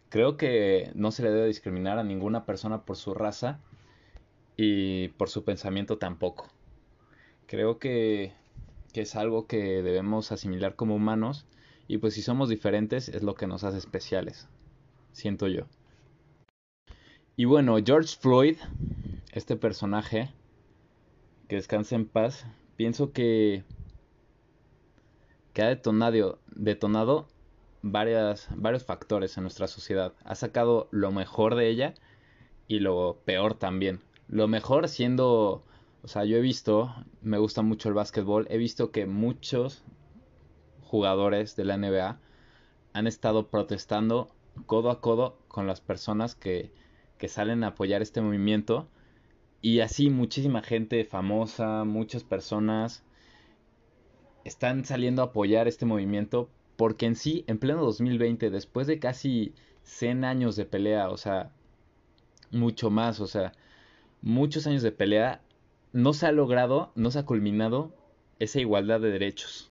Creo 0.09 0.37
que 0.37 0.91
no 0.95 1.11
se 1.11 1.23
le 1.23 1.31
debe 1.31 1.47
discriminar 1.47 1.97
a 1.97 2.03
ninguna 2.03 2.45
persona 2.45 2.85
por 2.85 2.95
su 2.95 3.13
raza 3.13 3.59
y 4.57 5.09
por 5.09 5.29
su 5.29 5.43
pensamiento 5.43 5.97
tampoco. 5.97 6.47
Creo 7.47 7.79
que, 7.79 8.33
es 8.93 9.15
algo 9.15 9.45
que 9.45 9.83
debemos 9.83 10.31
asimilar 10.31 10.75
como 10.75 10.95
humanos 10.95 11.45
y 11.87 11.97
pues 11.97 12.13
si 12.13 12.21
somos 12.21 12.47
diferentes 12.47 13.09
es 13.09 13.23
lo 13.23 13.35
que 13.35 13.45
nos 13.45 13.63
hace 13.65 13.77
especiales, 13.77 14.47
siento 15.11 15.47
yo. 15.47 15.65
Y 17.35 17.43
bueno, 17.43 17.75
George 17.85 18.15
Floyd, 18.17 18.57
este 19.33 19.57
personaje, 19.57 20.29
que 21.49 21.57
descanse 21.57 21.95
en 21.95 22.05
paz, 22.05 22.45
pienso 22.77 23.11
que, 23.11 23.63
que 25.51 25.61
ha 25.61 25.67
detonado, 25.67 26.39
detonado 26.55 27.27
varias, 27.91 28.47
varios 28.55 28.83
factores 28.83 29.37
en 29.37 29.43
nuestra 29.43 29.67
sociedad. 29.67 30.13
Ha 30.23 30.35
sacado 30.35 30.87
lo 30.91 31.11
mejor 31.11 31.55
de 31.55 31.69
ella 31.69 31.93
y 32.67 32.79
lo 32.79 33.21
peor 33.25 33.53
también. 33.53 34.01
Lo 34.27 34.47
mejor 34.47 34.89
siendo 34.89 35.63
o 36.05 36.07
sea, 36.07 36.23
yo 36.23 36.37
he 36.37 36.41
visto, 36.41 36.93
me 37.23 37.39
gusta 37.39 37.63
mucho 37.63 37.89
el 37.89 37.95
básquetbol, 37.95 38.45
he 38.51 38.59
visto 38.59 38.91
que 38.91 39.07
muchos 39.07 39.83
jugadores 40.83 41.55
de 41.55 41.65
la 41.65 41.77
NBA 41.77 42.19
han 42.93 43.07
estado 43.07 43.49
protestando 43.49 44.29
codo 44.67 44.91
a 44.91 45.01
codo 45.01 45.39
con 45.47 45.65
las 45.65 45.81
personas 45.81 46.35
que, 46.35 46.71
que 47.17 47.27
salen 47.27 47.63
a 47.63 47.69
apoyar 47.69 48.03
este 48.03 48.21
movimiento. 48.21 48.87
Y 49.63 49.79
así 49.79 50.11
muchísima 50.11 50.61
gente 50.61 51.05
famosa, 51.05 51.85
muchas 51.85 52.23
personas 52.23 53.03
están 54.43 54.85
saliendo 54.85 55.23
a 55.23 55.25
apoyar 55.25 55.67
este 55.67 55.87
movimiento 55.87 56.51
porque 56.77 57.05
en 57.05 57.15
sí, 57.15 57.43
en 57.47 57.57
pleno 57.57 57.83
2020, 57.83 58.49
después 58.49 58.87
de 58.87 58.99
casi 58.99 59.53
100 59.83 60.25
años 60.25 60.55
de 60.55 60.65
pelea, 60.65 61.09
o 61.09 61.17
sea, 61.17 61.51
mucho 62.51 62.89
más, 62.89 63.19
o 63.19 63.27
sea, 63.27 63.53
muchos 64.21 64.67
años 64.67 64.81
de 64.81 64.91
pelea, 64.91 65.41
no 65.93 66.13
se 66.13 66.27
ha 66.27 66.31
logrado, 66.31 66.91
no 66.95 67.11
se 67.11 67.19
ha 67.19 67.25
culminado 67.25 67.93
esa 68.39 68.59
igualdad 68.59 68.99
de 68.99 69.11
derechos. 69.11 69.69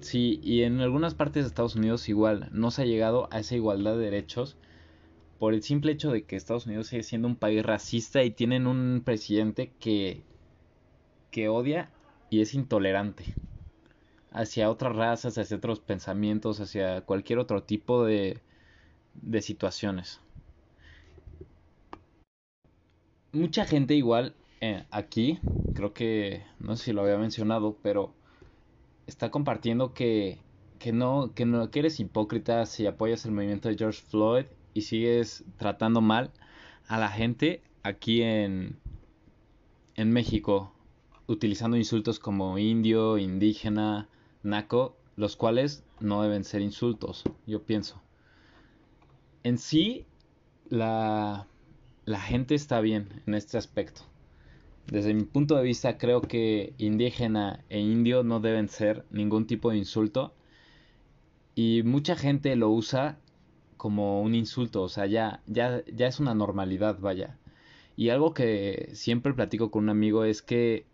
Sí, 0.00 0.40
y 0.42 0.62
en 0.62 0.80
algunas 0.80 1.14
partes 1.14 1.44
de 1.44 1.48
Estados 1.48 1.76
Unidos 1.76 2.08
igual, 2.08 2.48
no 2.52 2.70
se 2.70 2.82
ha 2.82 2.86
llegado 2.86 3.28
a 3.32 3.40
esa 3.40 3.56
igualdad 3.56 3.96
de 3.96 4.04
derechos 4.04 4.56
por 5.38 5.54
el 5.54 5.62
simple 5.62 5.92
hecho 5.92 6.12
de 6.12 6.22
que 6.22 6.36
Estados 6.36 6.66
Unidos 6.66 6.86
sigue 6.86 7.02
siendo 7.02 7.26
un 7.26 7.34
país 7.34 7.64
racista 7.64 8.22
y 8.22 8.30
tienen 8.30 8.68
un 8.68 9.02
presidente 9.04 9.72
que, 9.80 10.22
que 11.32 11.48
odia 11.48 11.90
y 12.30 12.40
es 12.40 12.54
intolerante 12.54 13.24
hacia 14.32 14.70
otras 14.70 14.96
razas, 14.96 15.38
hacia 15.38 15.56
otros 15.56 15.80
pensamientos, 15.80 16.60
hacia 16.60 17.02
cualquier 17.02 17.38
otro 17.38 17.62
tipo 17.62 18.04
de, 18.04 18.40
de 19.14 19.42
situaciones. 19.42 20.20
Mucha 23.32 23.64
gente 23.64 23.94
igual 23.94 24.34
eh, 24.60 24.84
aquí, 24.90 25.40
creo 25.74 25.92
que, 25.92 26.44
no 26.60 26.76
sé 26.76 26.84
si 26.84 26.92
lo 26.92 27.02
había 27.02 27.18
mencionado, 27.18 27.76
pero 27.82 28.12
está 29.06 29.30
compartiendo 29.30 29.94
que, 29.94 30.38
que, 30.78 30.92
no, 30.92 31.32
que 31.34 31.46
no 31.46 31.70
que 31.70 31.80
eres 31.80 31.98
hipócrita 31.98 32.66
si 32.66 32.86
apoyas 32.86 33.24
el 33.24 33.32
movimiento 33.32 33.68
de 33.68 33.76
George 33.76 34.02
Floyd 34.02 34.46
y 34.74 34.82
sigues 34.82 35.44
tratando 35.56 36.00
mal 36.00 36.30
a 36.86 36.98
la 36.98 37.08
gente 37.08 37.62
aquí 37.82 38.22
en, 38.22 38.78
en 39.96 40.10
México, 40.10 40.72
utilizando 41.26 41.76
insultos 41.76 42.18
como 42.18 42.58
indio, 42.58 43.18
indígena, 43.18 44.08
naco, 44.42 44.96
los 45.16 45.36
cuales 45.36 45.84
no 46.00 46.22
deben 46.22 46.44
ser 46.44 46.62
insultos, 46.62 47.24
yo 47.46 47.62
pienso. 47.62 48.00
En 49.42 49.58
sí, 49.58 50.06
la 50.68 51.46
la 52.04 52.20
gente 52.20 52.54
está 52.54 52.80
bien 52.80 53.08
en 53.26 53.34
este 53.34 53.58
aspecto. 53.58 54.02
Desde 54.86 55.14
mi 55.14 55.24
punto 55.24 55.56
de 55.56 55.62
vista 55.62 55.98
creo 55.98 56.20
que 56.20 56.74
indígena 56.78 57.64
e 57.68 57.80
indio 57.80 58.24
no 58.24 58.40
deben 58.40 58.68
ser 58.68 59.04
ningún 59.10 59.46
tipo 59.46 59.70
de 59.70 59.78
insulto 59.78 60.34
y 61.54 61.82
mucha 61.84 62.16
gente 62.16 62.56
lo 62.56 62.70
usa 62.70 63.18
como 63.76 64.22
un 64.22 64.34
insulto, 64.34 64.82
o 64.82 64.88
sea, 64.88 65.06
ya, 65.06 65.42
ya, 65.46 65.82
ya 65.92 66.06
es 66.06 66.20
una 66.20 66.34
normalidad, 66.34 66.98
vaya. 67.00 67.38
Y 67.96 68.08
algo 68.08 68.34
que 68.34 68.90
siempre 68.94 69.34
platico 69.34 69.70
con 69.70 69.84
un 69.84 69.90
amigo 69.90 70.24
es 70.24 70.42
que 70.42 70.86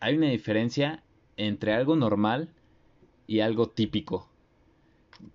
hay 0.00 0.16
una 0.16 0.28
diferencia 0.28 1.02
entre 1.36 1.74
algo 1.74 1.96
normal 1.96 2.50
y 3.26 3.40
algo 3.40 3.68
típico. 3.68 4.28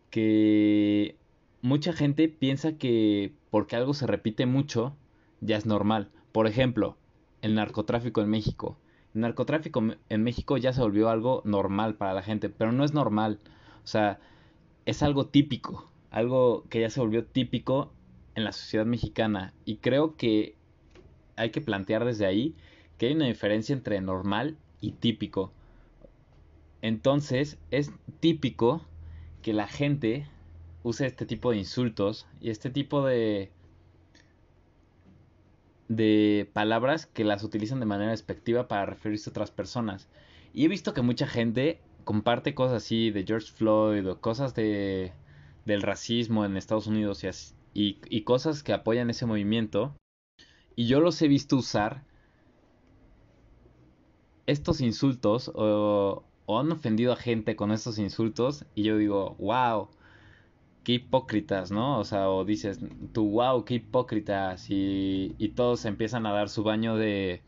Que 0.10 1.16
mucha 1.62 1.94
gente 1.94 2.28
piensa 2.28 2.78
que 2.78 3.34
porque 3.50 3.76
algo 3.76 3.94
se 3.94 4.08
repite 4.08 4.46
mucho, 4.46 4.96
ya 5.42 5.58
es 5.58 5.66
normal. 5.66 6.10
Por 6.32 6.48
ejemplo, 6.48 6.98
el 7.42 7.56
narcotráfico 7.56 8.22
en 8.22 8.30
México. 8.30 8.78
El 9.14 9.22
narcotráfico 9.22 9.84
en 10.10 10.24
México 10.24 10.58
ya 10.58 10.74
se 10.74 10.82
volvió 10.82 11.10
algo 11.10 11.42
normal 11.46 11.96
para 11.96 12.14
la 12.14 12.24
gente, 12.24 12.50
pero 12.50 12.72
no 12.72 12.84
es 12.84 12.94
normal. 12.94 13.40
O 13.84 13.88
sea, 13.88 14.20
es 14.86 15.04
algo 15.04 15.28
típico, 15.28 15.90
algo 16.12 16.64
que 16.70 16.82
ya 16.82 16.90
se 16.90 17.00
volvió 17.00 17.26
típico 17.26 17.92
en 18.36 18.44
la 18.44 18.52
sociedad 18.52 18.86
mexicana. 18.86 19.54
Y 19.66 19.78
creo 19.78 20.16
que 20.16 20.56
hay 21.36 21.50
que 21.50 21.62
plantear 21.62 22.06
desde 22.06 22.26
ahí 22.26 22.56
que 22.98 23.08
hay 23.08 23.14
una 23.14 23.26
diferencia 23.26 23.74
entre 23.74 24.00
normal 24.02 24.58
y 24.80 24.92
típico. 24.92 25.52
Entonces, 26.82 27.58
es 27.72 27.92
típico 28.20 28.86
que 29.42 29.54
la 29.54 29.68
gente 29.68 30.28
use 30.84 31.06
este 31.06 31.26
tipo 31.26 31.52
de 31.52 31.58
insultos 31.58 32.28
y 32.40 32.50
este 32.50 32.70
tipo 32.70 33.06
de 33.06 33.52
de 35.88 36.50
palabras 36.54 37.06
que 37.06 37.26
las 37.26 37.44
utilizan 37.44 37.82
de 37.82 37.86
manera 37.86 38.12
despectiva 38.12 38.70
para 38.70 38.86
referirse 38.86 39.30
a 39.30 39.32
otras 39.32 39.52
personas. 39.52 40.08
Y 40.54 40.64
he 40.66 40.70
visto 40.70 40.94
que 40.94 41.02
mucha 41.02 41.28
gente 41.28 41.82
comparte 42.06 42.56
cosas 42.56 42.84
así 42.84 43.12
de 43.12 43.26
George 43.26 43.52
Floyd 43.52 44.08
o 44.10 44.22
cosas 44.22 44.56
de 44.56 45.12
del 45.66 45.82
racismo 45.82 46.46
en 46.46 46.58
Estados 46.58 46.88
Unidos 46.88 47.24
y, 47.74 48.00
y 48.10 48.22
cosas 48.24 48.64
que 48.64 48.74
apoyan 48.74 49.10
ese 49.10 49.26
movimiento. 49.26 49.96
Y 50.76 50.88
yo 50.88 51.00
los 51.02 51.22
he 51.22 51.28
visto 51.28 51.58
usar 51.58 52.04
estos 54.48 54.82
insultos 54.82 55.52
o, 55.54 56.24
han 56.60 56.72
ofendido 56.72 57.14
a 57.14 57.16
gente 57.16 57.56
con 57.56 57.72
estos 57.72 57.98
insultos 58.00 58.66
y 58.76 58.84
yo 58.84 58.98
digo, 58.98 59.36
wow, 59.40 59.90
qué 60.84 60.94
hipócritas, 60.94 61.72
¿no? 61.72 62.00
O 62.00 62.04
sea, 62.06 62.30
o 62.30 62.46
dices, 62.46 62.80
tú, 63.14 63.30
wow, 63.32 63.66
qué 63.66 63.76
hipócritas, 63.76 64.70
y, 64.70 65.36
y 65.38 65.50
todos 65.50 65.86
empiezan 65.86 66.26
a 66.26 66.34
dar 66.34 66.50
su 66.50 66.64
baño 66.64 66.96
de, 66.98 67.44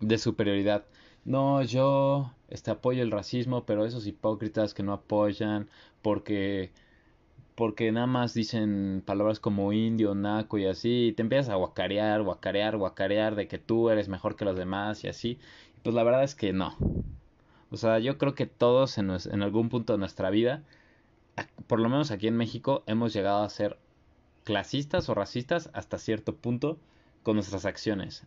de 0.00 0.18
superioridad. 0.18 0.84
No, 1.24 1.62
yo 1.62 2.32
este, 2.48 2.70
apoyo 2.70 3.02
el 3.02 3.10
racismo, 3.10 3.64
pero 3.66 3.84
esos 3.84 4.06
hipócritas 4.06 4.74
que 4.74 4.82
no 4.82 4.92
apoyan 4.92 5.68
porque 6.02 6.72
porque 7.56 7.90
nada 7.92 8.06
más 8.06 8.34
dicen 8.34 9.02
palabras 9.06 9.40
como 9.40 9.72
indio, 9.72 10.14
naco 10.14 10.58
y 10.58 10.66
así, 10.66 11.08
y 11.08 11.12
te 11.12 11.22
empiezas 11.22 11.50
a 11.50 11.56
guacarear, 11.56 12.22
guacarear, 12.22 12.76
guacarear 12.76 13.34
de 13.34 13.48
que 13.48 13.58
tú 13.58 13.90
eres 13.90 14.08
mejor 14.08 14.36
que 14.36 14.44
los 14.44 14.56
demás 14.56 15.04
y 15.04 15.08
así. 15.08 15.38
Pues 15.82 15.94
la 15.94 16.02
verdad 16.04 16.24
es 16.24 16.34
que 16.34 16.52
no. 16.52 16.76
O 17.76 17.78
sea, 17.78 17.98
yo 17.98 18.16
creo 18.16 18.34
que 18.34 18.46
todos 18.46 18.96
en, 18.96 19.10
algún 19.10 19.68
punto 19.68 19.92
de 19.92 19.98
nuestra 19.98 20.30
vida 20.30 20.62
por 21.66 21.78
lo 21.78 21.90
menos 21.90 22.10
aquí 22.10 22.26
en 22.26 22.38
México, 22.38 22.82
hemos 22.86 23.12
llegado 23.12 23.42
a 23.42 23.50
ser 23.50 23.76
clasistas 24.44 25.10
o 25.10 25.14
racistas 25.14 25.68
hasta 25.74 25.98
cierto 25.98 26.34
punto 26.34 26.78
con 27.22 27.36
nuestras 27.36 27.66
acciones. 27.66 28.24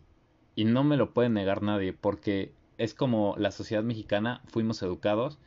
Y 0.54 0.66
no 0.66 0.84
me 0.84 0.96
lo 0.96 1.12
puede 1.12 1.30
negar 1.30 1.62
nadie, 1.62 1.92
porque 1.92 2.52
es 2.78 2.94
como 2.94 3.34
la 3.38 3.50
sociedad 3.50 3.82
mexicana 3.82 4.40
fuimos 4.46 4.82
educados 4.82 5.40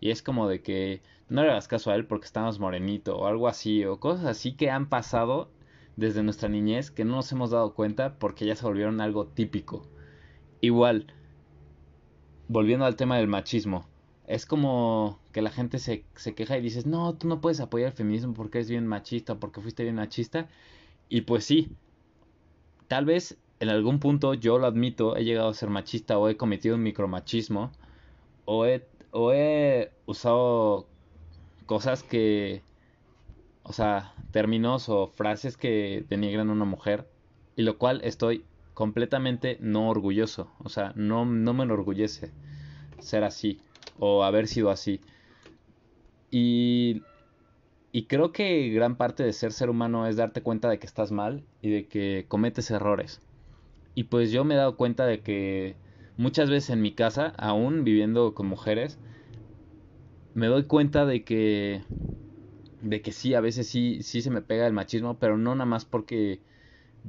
y 0.00 0.10
es 0.10 0.22
como 0.22 0.48
de 0.48 0.60
que 0.60 1.00
no 1.30 1.42
le 1.42 1.50
hagas 1.50 1.66
caso 1.66 1.90
a 1.90 1.94
él 1.94 2.04
porque 2.04 2.26
estamos 2.26 2.58
morenito 2.58 3.16
o 3.16 3.26
algo 3.26 3.48
así, 3.48 3.86
o 3.86 3.98
cosas 3.98 4.26
así 4.26 4.52
que 4.52 4.70
han 4.70 4.90
pasado 4.90 5.48
desde 5.96 6.22
nuestra 6.22 6.50
niñez 6.50 6.90
que 6.90 7.06
no 7.06 7.16
nos 7.16 7.32
hemos 7.32 7.50
dado 7.52 7.72
cuenta 7.72 8.18
porque 8.18 8.44
ya 8.44 8.54
se 8.54 8.66
volvieron 8.66 9.00
algo 9.00 9.26
típico. 9.26 9.86
Igual, 10.60 11.06
volviendo 12.48 12.84
al 12.84 12.96
tema 12.96 13.16
del 13.18 13.28
machismo, 13.28 13.86
es 14.26 14.46
como 14.46 15.18
que 15.32 15.42
la 15.42 15.50
gente 15.50 15.78
se, 15.78 16.04
se, 16.16 16.34
queja 16.34 16.58
y 16.58 16.60
dices, 16.60 16.86
no, 16.86 17.14
tú 17.14 17.28
no 17.28 17.40
puedes 17.40 17.60
apoyar 17.60 17.88
el 17.88 17.96
feminismo 17.96 18.34
porque 18.34 18.58
eres 18.58 18.70
bien 18.70 18.86
machista, 18.86 19.36
porque 19.36 19.60
fuiste 19.60 19.84
bien 19.84 19.96
machista. 19.96 20.48
Y 21.08 21.22
pues 21.22 21.44
sí, 21.44 21.70
tal 22.88 23.04
vez 23.04 23.38
en 23.60 23.68
algún 23.68 24.00
punto 24.00 24.34
yo 24.34 24.58
lo 24.58 24.66
admito, 24.66 25.16
he 25.16 25.24
llegado 25.24 25.48
a 25.48 25.54
ser 25.54 25.70
machista 25.70 26.18
o 26.18 26.28
he 26.28 26.36
cometido 26.36 26.74
un 26.76 26.82
micromachismo 26.82 27.72
o 28.44 28.66
he, 28.66 28.86
o 29.12 29.32
he 29.32 29.92
usado 30.06 30.86
cosas 31.66 32.02
que, 32.02 32.62
o 33.62 33.72
sea, 33.72 34.14
términos 34.30 34.88
o 34.88 35.08
frases 35.08 35.56
que 35.56 36.04
denigran 36.08 36.50
a 36.50 36.52
una 36.52 36.64
mujer 36.64 37.08
y 37.56 37.62
lo 37.62 37.78
cual 37.78 38.00
estoy 38.04 38.44
completamente 38.76 39.56
no 39.62 39.88
orgulloso, 39.88 40.50
o 40.62 40.68
sea, 40.68 40.92
no, 40.96 41.24
no 41.24 41.54
me 41.54 41.64
enorgullece 41.64 42.30
ser 43.00 43.24
así 43.24 43.58
o 43.98 44.22
haber 44.22 44.48
sido 44.48 44.68
así. 44.68 45.00
Y, 46.30 47.00
y 47.90 48.02
creo 48.04 48.32
que 48.32 48.68
gran 48.68 48.96
parte 48.96 49.22
de 49.22 49.32
ser 49.32 49.52
ser 49.52 49.70
humano 49.70 50.06
es 50.06 50.16
darte 50.16 50.42
cuenta 50.42 50.68
de 50.68 50.78
que 50.78 50.86
estás 50.86 51.10
mal 51.10 51.42
y 51.62 51.70
de 51.70 51.86
que 51.86 52.26
cometes 52.28 52.70
errores. 52.70 53.22
Y 53.94 54.04
pues 54.04 54.30
yo 54.30 54.44
me 54.44 54.52
he 54.52 54.58
dado 54.58 54.76
cuenta 54.76 55.06
de 55.06 55.20
que 55.20 55.74
muchas 56.18 56.50
veces 56.50 56.68
en 56.68 56.82
mi 56.82 56.92
casa, 56.92 57.32
aún 57.38 57.82
viviendo 57.82 58.34
con 58.34 58.46
mujeres, 58.46 58.98
me 60.34 60.48
doy 60.48 60.64
cuenta 60.64 61.06
de 61.06 61.24
que 61.24 61.82
de 62.82 63.00
que 63.00 63.12
sí, 63.12 63.32
a 63.32 63.40
veces 63.40 63.68
sí, 63.68 64.02
sí 64.02 64.20
se 64.20 64.30
me 64.30 64.42
pega 64.42 64.66
el 64.66 64.74
machismo, 64.74 65.18
pero 65.18 65.38
no 65.38 65.54
nada 65.54 65.64
más 65.64 65.86
porque 65.86 66.42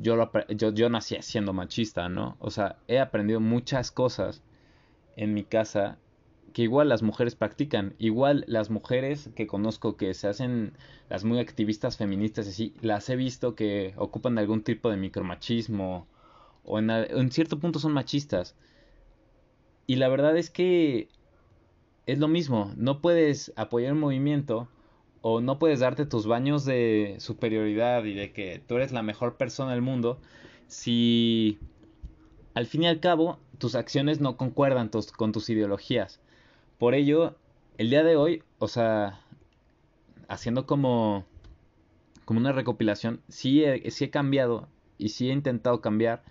yo, 0.01 0.15
lo, 0.15 0.31
yo, 0.49 0.71
yo 0.71 0.89
nací 0.89 1.17
siendo 1.21 1.53
machista, 1.53 2.09
¿no? 2.09 2.37
O 2.39 2.51
sea, 2.51 2.77
he 2.87 2.99
aprendido 2.99 3.39
muchas 3.39 3.91
cosas 3.91 4.43
en 5.15 5.33
mi 5.33 5.43
casa 5.43 5.97
que 6.53 6.63
igual 6.63 6.89
las 6.89 7.03
mujeres 7.03 7.35
practican. 7.35 7.95
Igual 7.99 8.43
las 8.47 8.69
mujeres 8.69 9.29
que 9.35 9.47
conozco 9.47 9.97
que 9.97 10.13
se 10.13 10.27
hacen 10.27 10.73
las 11.09 11.23
muy 11.23 11.39
activistas 11.39 11.97
feministas 11.97 12.47
así, 12.47 12.73
las 12.81 13.09
he 13.09 13.15
visto 13.15 13.55
que 13.55 13.93
ocupan 13.97 14.37
algún 14.37 14.63
tipo 14.63 14.89
de 14.89 14.97
micromachismo 14.97 16.07
o 16.63 16.79
en, 16.79 16.89
en 16.89 17.31
cierto 17.31 17.59
punto 17.59 17.79
son 17.79 17.93
machistas. 17.93 18.55
Y 19.87 19.95
la 19.95 20.09
verdad 20.09 20.37
es 20.37 20.49
que 20.49 21.09
es 22.07 22.19
lo 22.19 22.27
mismo, 22.27 22.73
no 22.77 23.01
puedes 23.01 23.53
apoyar 23.55 23.93
un 23.93 23.99
movimiento 23.99 24.67
o 25.29 25.41
no 25.41 25.59
puedes 25.59 25.81
darte 25.81 26.05
tus 26.05 26.25
baños 26.25 26.63
de 26.63 27.17
superioridad 27.19 28.05
y 28.05 28.13
de 28.13 28.31
que 28.31 28.61
tú 28.65 28.77
eres 28.77 28.93
la 28.93 29.03
mejor 29.03 29.35
persona 29.35 29.73
del 29.73 29.81
mundo 29.81 30.21
si 30.67 31.59
al 32.53 32.65
fin 32.65 32.83
y 32.83 32.87
al 32.87 33.01
cabo 33.01 33.37
tus 33.57 33.75
acciones 33.75 34.21
no 34.21 34.37
concuerdan 34.37 34.89
con 35.17 35.33
tus 35.33 35.49
ideologías. 35.49 36.21
Por 36.77 36.95
ello, 36.95 37.35
el 37.77 37.89
día 37.89 38.03
de 38.03 38.15
hoy, 38.15 38.41
o 38.57 38.69
sea, 38.69 39.19
haciendo 40.29 40.65
como, 40.65 41.25
como 42.23 42.39
una 42.39 42.53
recopilación, 42.53 43.19
sí 43.27 43.65
he, 43.65 43.91
sí 43.91 44.05
he 44.05 44.09
cambiado 44.09 44.69
y 44.97 45.09
sí 45.09 45.29
he 45.29 45.33
intentado 45.33 45.81
cambiar 45.81 46.23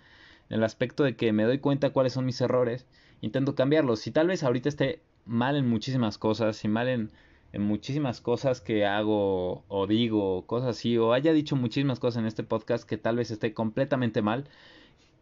en 0.49 0.57
el 0.57 0.63
aspecto 0.63 1.03
de 1.03 1.15
que 1.15 1.33
me 1.33 1.43
doy 1.43 1.59
cuenta 1.59 1.91
cuáles 1.91 2.13
son 2.13 2.25
mis 2.25 2.41
errores, 2.41 2.87
intento 3.21 3.53
cambiarlos. 3.53 3.99
Si 3.99 4.09
tal 4.09 4.25
vez 4.25 4.41
ahorita 4.41 4.69
esté 4.69 5.03
mal 5.25 5.55
en 5.55 5.69
muchísimas 5.69 6.17
cosas, 6.17 6.63
y 6.63 6.67
mal 6.67 6.87
en, 6.87 7.11
en 7.53 7.61
muchísimas 7.61 8.21
cosas 8.21 8.61
que 8.61 8.85
hago 8.85 9.63
o 9.67 9.87
digo, 9.87 10.45
cosas 10.45 10.69
así, 10.77 10.97
o 10.97 11.13
haya 11.13 11.33
dicho 11.33 11.55
muchísimas 11.55 11.99
cosas 11.99 12.21
en 12.21 12.27
este 12.27 12.43
podcast 12.43 12.87
que 12.87 12.97
tal 12.97 13.15
vez 13.17 13.31
esté 13.31 13.53
completamente 13.53 14.21
mal, 14.21 14.45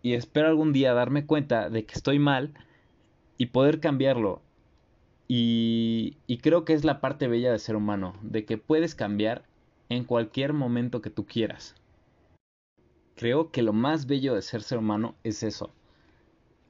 y 0.02 0.14
espero 0.14 0.48
algún 0.48 0.74
día 0.74 0.94
darme 0.94 1.26
cuenta 1.26 1.70
de 1.70 1.86
que 1.86 1.96
estoy 1.96 2.20
mal 2.20 2.54
y 3.38 3.48
poder 3.48 3.80
cambiarlo. 3.80 4.42
Y, 5.28 6.18
creo 6.42 6.66
que 6.66 6.74
es 6.74 6.84
la 6.84 7.02
parte 7.02 7.28
bella 7.28 7.52
de 7.52 7.58
ser 7.58 7.76
humano, 7.76 8.14
de 8.22 8.46
que 8.46 8.60
puedes 8.60 8.94
cambiar 8.94 9.44
en 9.90 10.04
cualquier 10.04 10.54
momento 10.54 11.02
que 11.02 11.10
tú 11.10 11.26
quieras. 11.26 11.76
Creo 13.16 13.50
que 13.50 13.64
lo 13.64 13.74
más 13.74 14.06
bello 14.06 14.36
de 14.36 14.44
ser 14.44 14.62
ser 14.62 14.78
humano 14.78 15.16
es 15.24 15.42
eso, 15.42 15.74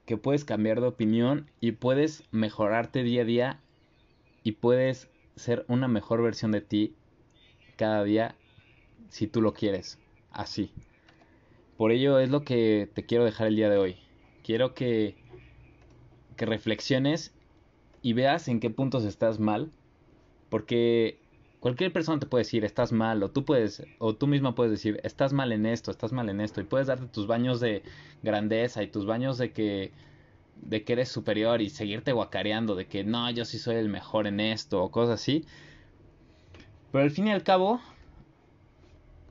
que 0.06 0.16
puedes 0.16 0.44
cambiar 0.44 0.80
de 0.80 0.86
opinión 0.86 1.50
y 1.60 1.72
puedes 1.72 2.24
mejorarte 2.30 3.02
día 3.02 3.22
a 3.22 3.26
día 3.26 3.60
y 4.44 4.52
puedes 4.52 5.10
ser 5.36 5.64
una 5.68 5.88
mejor 5.88 6.22
versión 6.22 6.52
de 6.52 6.60
ti 6.60 6.94
cada 7.76 8.02
día 8.04 8.34
si 9.08 9.26
tú 9.26 9.40
lo 9.40 9.52
quieres, 9.52 9.98
así. 10.30 10.72
Por 11.76 11.92
ello 11.92 12.18
es 12.18 12.30
lo 12.30 12.42
que 12.42 12.90
te 12.94 13.04
quiero 13.04 13.24
dejar 13.24 13.46
el 13.48 13.56
día 13.56 13.70
de 13.70 13.76
hoy. 13.76 13.96
Quiero 14.42 14.74
que, 14.74 15.14
que 16.36 16.46
reflexiones 16.46 17.34
y 18.02 18.14
veas 18.14 18.48
en 18.48 18.60
qué 18.60 18.70
puntos 18.70 19.04
estás 19.04 19.38
mal, 19.38 19.70
porque 20.48 21.18
cualquier 21.60 21.92
persona 21.92 22.18
te 22.18 22.26
puede 22.26 22.44
decir 22.44 22.64
estás 22.64 22.92
mal 22.92 23.22
o 23.22 23.30
tú 23.30 23.44
puedes 23.44 23.82
o 23.98 24.14
tú 24.14 24.26
misma 24.26 24.54
puedes 24.54 24.70
decir 24.70 25.00
estás 25.02 25.32
mal 25.32 25.52
en 25.52 25.66
esto, 25.66 25.90
estás 25.90 26.12
mal 26.12 26.28
en 26.28 26.40
esto 26.40 26.60
y 26.60 26.64
puedes 26.64 26.86
darte 26.86 27.06
tus 27.06 27.26
baños 27.26 27.60
de 27.60 27.82
grandeza 28.22 28.82
y 28.82 28.88
tus 28.88 29.04
baños 29.06 29.38
de 29.38 29.52
que 29.52 29.92
de 30.62 30.84
que 30.84 30.94
eres 30.94 31.08
superior 31.08 31.60
y 31.62 31.70
seguirte 31.70 32.12
guacareando 32.12 32.74
de 32.74 32.86
que 32.86 33.04
no, 33.04 33.30
yo 33.30 33.44
sí 33.44 33.58
soy 33.58 33.76
el 33.76 33.88
mejor 33.88 34.26
en 34.26 34.40
esto 34.40 34.82
o 34.82 34.90
cosas 34.90 35.20
así. 35.20 35.44
Pero 36.92 37.04
al 37.04 37.10
fin 37.10 37.28
y 37.28 37.32
al 37.32 37.42
cabo 37.42 37.80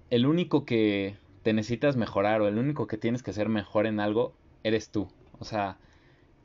el 0.09 0.25
único 0.25 0.65
que 0.65 1.17
te 1.43 1.53
necesitas 1.53 1.95
mejorar 1.95 2.41
o 2.41 2.47
el 2.47 2.57
único 2.57 2.87
que 2.87 2.97
tienes 2.97 3.23
que 3.23 3.33
ser 3.33 3.49
mejor 3.49 3.85
en 3.85 3.99
algo 3.99 4.33
eres 4.63 4.89
tú. 4.89 5.07
O 5.39 5.45
sea, 5.45 5.77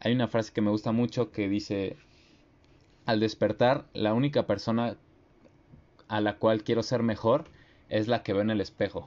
hay 0.01 0.12
una 0.12 0.29
frase 0.29 0.53
que 0.53 0.61
me 0.61 0.71
gusta 0.71 0.93
mucho 0.93 1.31
que 1.31 1.49
dice, 1.49 1.97
al 3.07 3.21
despertar, 3.21 3.87
la 3.93 4.14
única 4.14 4.47
persona 4.47 4.97
a 6.09 6.21
la 6.21 6.37
cual 6.37 6.64
quiero 6.64 6.83
ser 6.83 7.03
mejor 7.03 7.45
es 7.88 8.09
la 8.09 8.23
que 8.23 8.33
veo 8.33 8.43
en 8.43 8.51
el 8.51 8.61
espejo. 8.61 9.07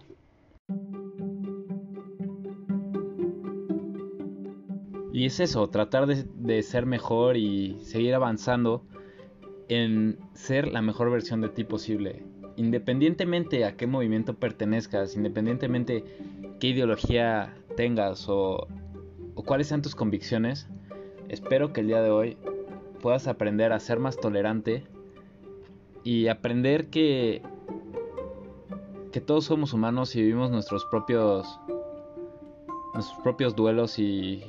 Y 5.14 5.28
es 5.28 5.40
eso, 5.40 5.70
tratar 5.70 6.08
de, 6.08 6.64
ser 6.64 6.88
mejor 6.88 7.38
y 7.38 7.78
seguir 7.82 8.16
avanzando 8.16 8.84
en 9.70 10.18
ser 10.34 10.68
la 10.70 10.82
mejor 10.82 11.12
versión 11.12 11.40
de 11.40 11.50
ti 11.50 11.64
posible. 11.64 12.24
Independientemente 12.56 13.64
a 13.64 13.78
qué 13.78 13.86
movimiento 13.86 14.34
pertenezcas, 14.34 15.16
independientemente 15.16 16.04
qué 16.60 16.70
ideología 16.70 17.54
tengas 17.78 18.28
o, 18.28 18.68
o 19.36 19.44
cuáles 19.44 19.68
sean 19.68 19.84
tus 19.84 19.94
convicciones, 19.94 20.68
espero 21.30 21.74
que 21.74 21.82
el 21.82 21.88
día 21.88 22.02
de 22.02 22.10
hoy 22.10 22.38
puedas 23.00 23.28
aprender 23.28 23.72
a 23.72 23.80
ser 23.80 24.00
más 24.00 24.18
tolerante 24.18 24.84
y 26.04 26.28
aprender 26.28 26.88
que 26.88 27.44
que 29.12 29.22
todos 29.22 29.46
somos 29.46 29.74
humanos 29.74 30.16
y 30.16 30.22
vivimos 30.24 30.50
nuestros 30.50 30.86
propios 30.86 31.60
nuestros 32.96 33.20
propios 33.22 33.56
duelos 33.56 34.00
y, 34.00 34.44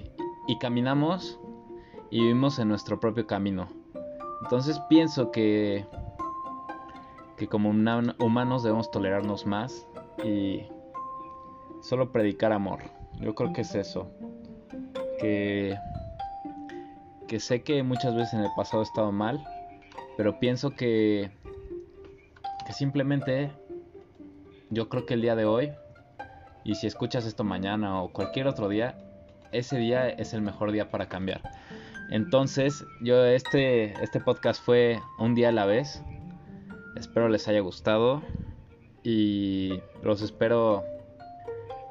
y 0.46 0.59
caminamos 0.59 1.40
y 2.11 2.20
vivimos 2.20 2.59
en 2.59 2.68
nuestro 2.68 3.00
propio 3.00 3.26
camino. 3.26 3.68
Entonces 4.42 4.80
pienso 4.88 5.30
que 5.30 5.87
que 7.37 7.48
como 7.48 7.70
humanos 7.70 8.62
debemos 8.62 8.90
tolerarnos 8.90 9.44
más 9.44 9.88
y 10.24 10.62
solo 11.80 12.12
predicar 12.12 12.52
amor. 12.52 12.80
Yo 13.20 13.35
creo 13.35 13.52
que 13.52 13.62
es 13.62 13.74
eso. 13.74 14.07
Que 15.18 15.76
que 17.26 17.40
sé 17.40 17.62
que 17.62 17.83
muchas 17.83 18.14
veces 18.14 18.35
en 18.35 18.40
el 18.40 18.50
pasado 18.54 18.83
he 18.83 18.87
estado 18.87 19.11
mal, 19.11 19.42
pero 20.16 20.38
pienso 20.38 20.70
que 20.70 21.30
que 22.66 22.72
simplemente 22.72 23.50
yo 24.70 24.88
creo 24.88 25.07
que 25.07 25.14
el 25.14 25.22
día 25.22 25.37
de 25.37 25.44
hoy 25.44 25.72
y 26.64 26.76
si 26.76 26.87
escuchas 26.87 27.26
esto 27.26 27.44
mañana 27.44 28.02
o 28.02 28.12
cualquier 28.12 28.46
otro 28.46 28.68
día 28.68 28.96
ese 29.55 29.79
día 29.79 30.09
es 30.09 30.35
el 30.35 30.43
mejor 30.43 30.73
día 30.73 30.90
para 30.90 31.09
cambiar. 31.09 31.43
Entonces, 32.11 32.85
yo 33.01 33.25
este, 33.25 33.93
este 34.03 34.21
podcast 34.21 34.62
fue 34.62 35.01
un 35.19 35.35
día 35.35 35.49
a 35.49 35.53
la 35.53 35.67
vez. 35.67 36.03
Espero 36.97 37.29
les 37.29 37.49
haya 37.49 37.61
gustado 37.61 38.23
y 39.03 39.81
los 40.03 40.23
espero 40.23 40.85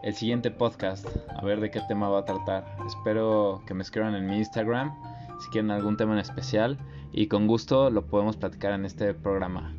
el 0.03 0.13
siguiente 0.15 0.51
podcast, 0.51 1.07
a 1.29 1.43
ver 1.43 1.61
de 1.61 1.71
qué 1.71 1.81
tema 1.87 2.09
va 2.09 2.19
a 2.19 2.25
tratar. 2.25 2.75
Espero 2.85 3.63
que 3.65 3.73
me 3.73 3.83
escriban 3.83 4.15
en 4.15 4.27
mi 4.27 4.37
Instagram 4.37 4.93
si 5.39 5.49
quieren 5.49 5.71
algún 5.71 5.97
tema 5.97 6.13
en 6.13 6.19
especial 6.19 6.77
y 7.11 7.27
con 7.27 7.47
gusto 7.47 7.89
lo 7.89 8.05
podemos 8.05 8.37
platicar 8.37 8.73
en 8.73 8.85
este 8.85 9.13
programa. 9.13 9.73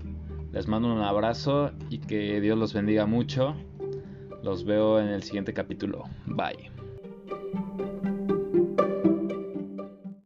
Les 0.53 0.69
mando 0.69 0.93
un 0.93 1.01
abrazo 1.01 1.73
y 1.91 1.99
que 1.99 2.41
Dios 2.41 2.59
los 2.59 2.73
bendiga 2.73 3.07
mucho. 3.07 3.55
Los 4.43 4.65
veo 4.65 5.01
en 5.01 5.09
el 5.09 5.23
siguiente 5.23 5.53
capítulo. 5.53 6.05
Bye. 6.27 6.74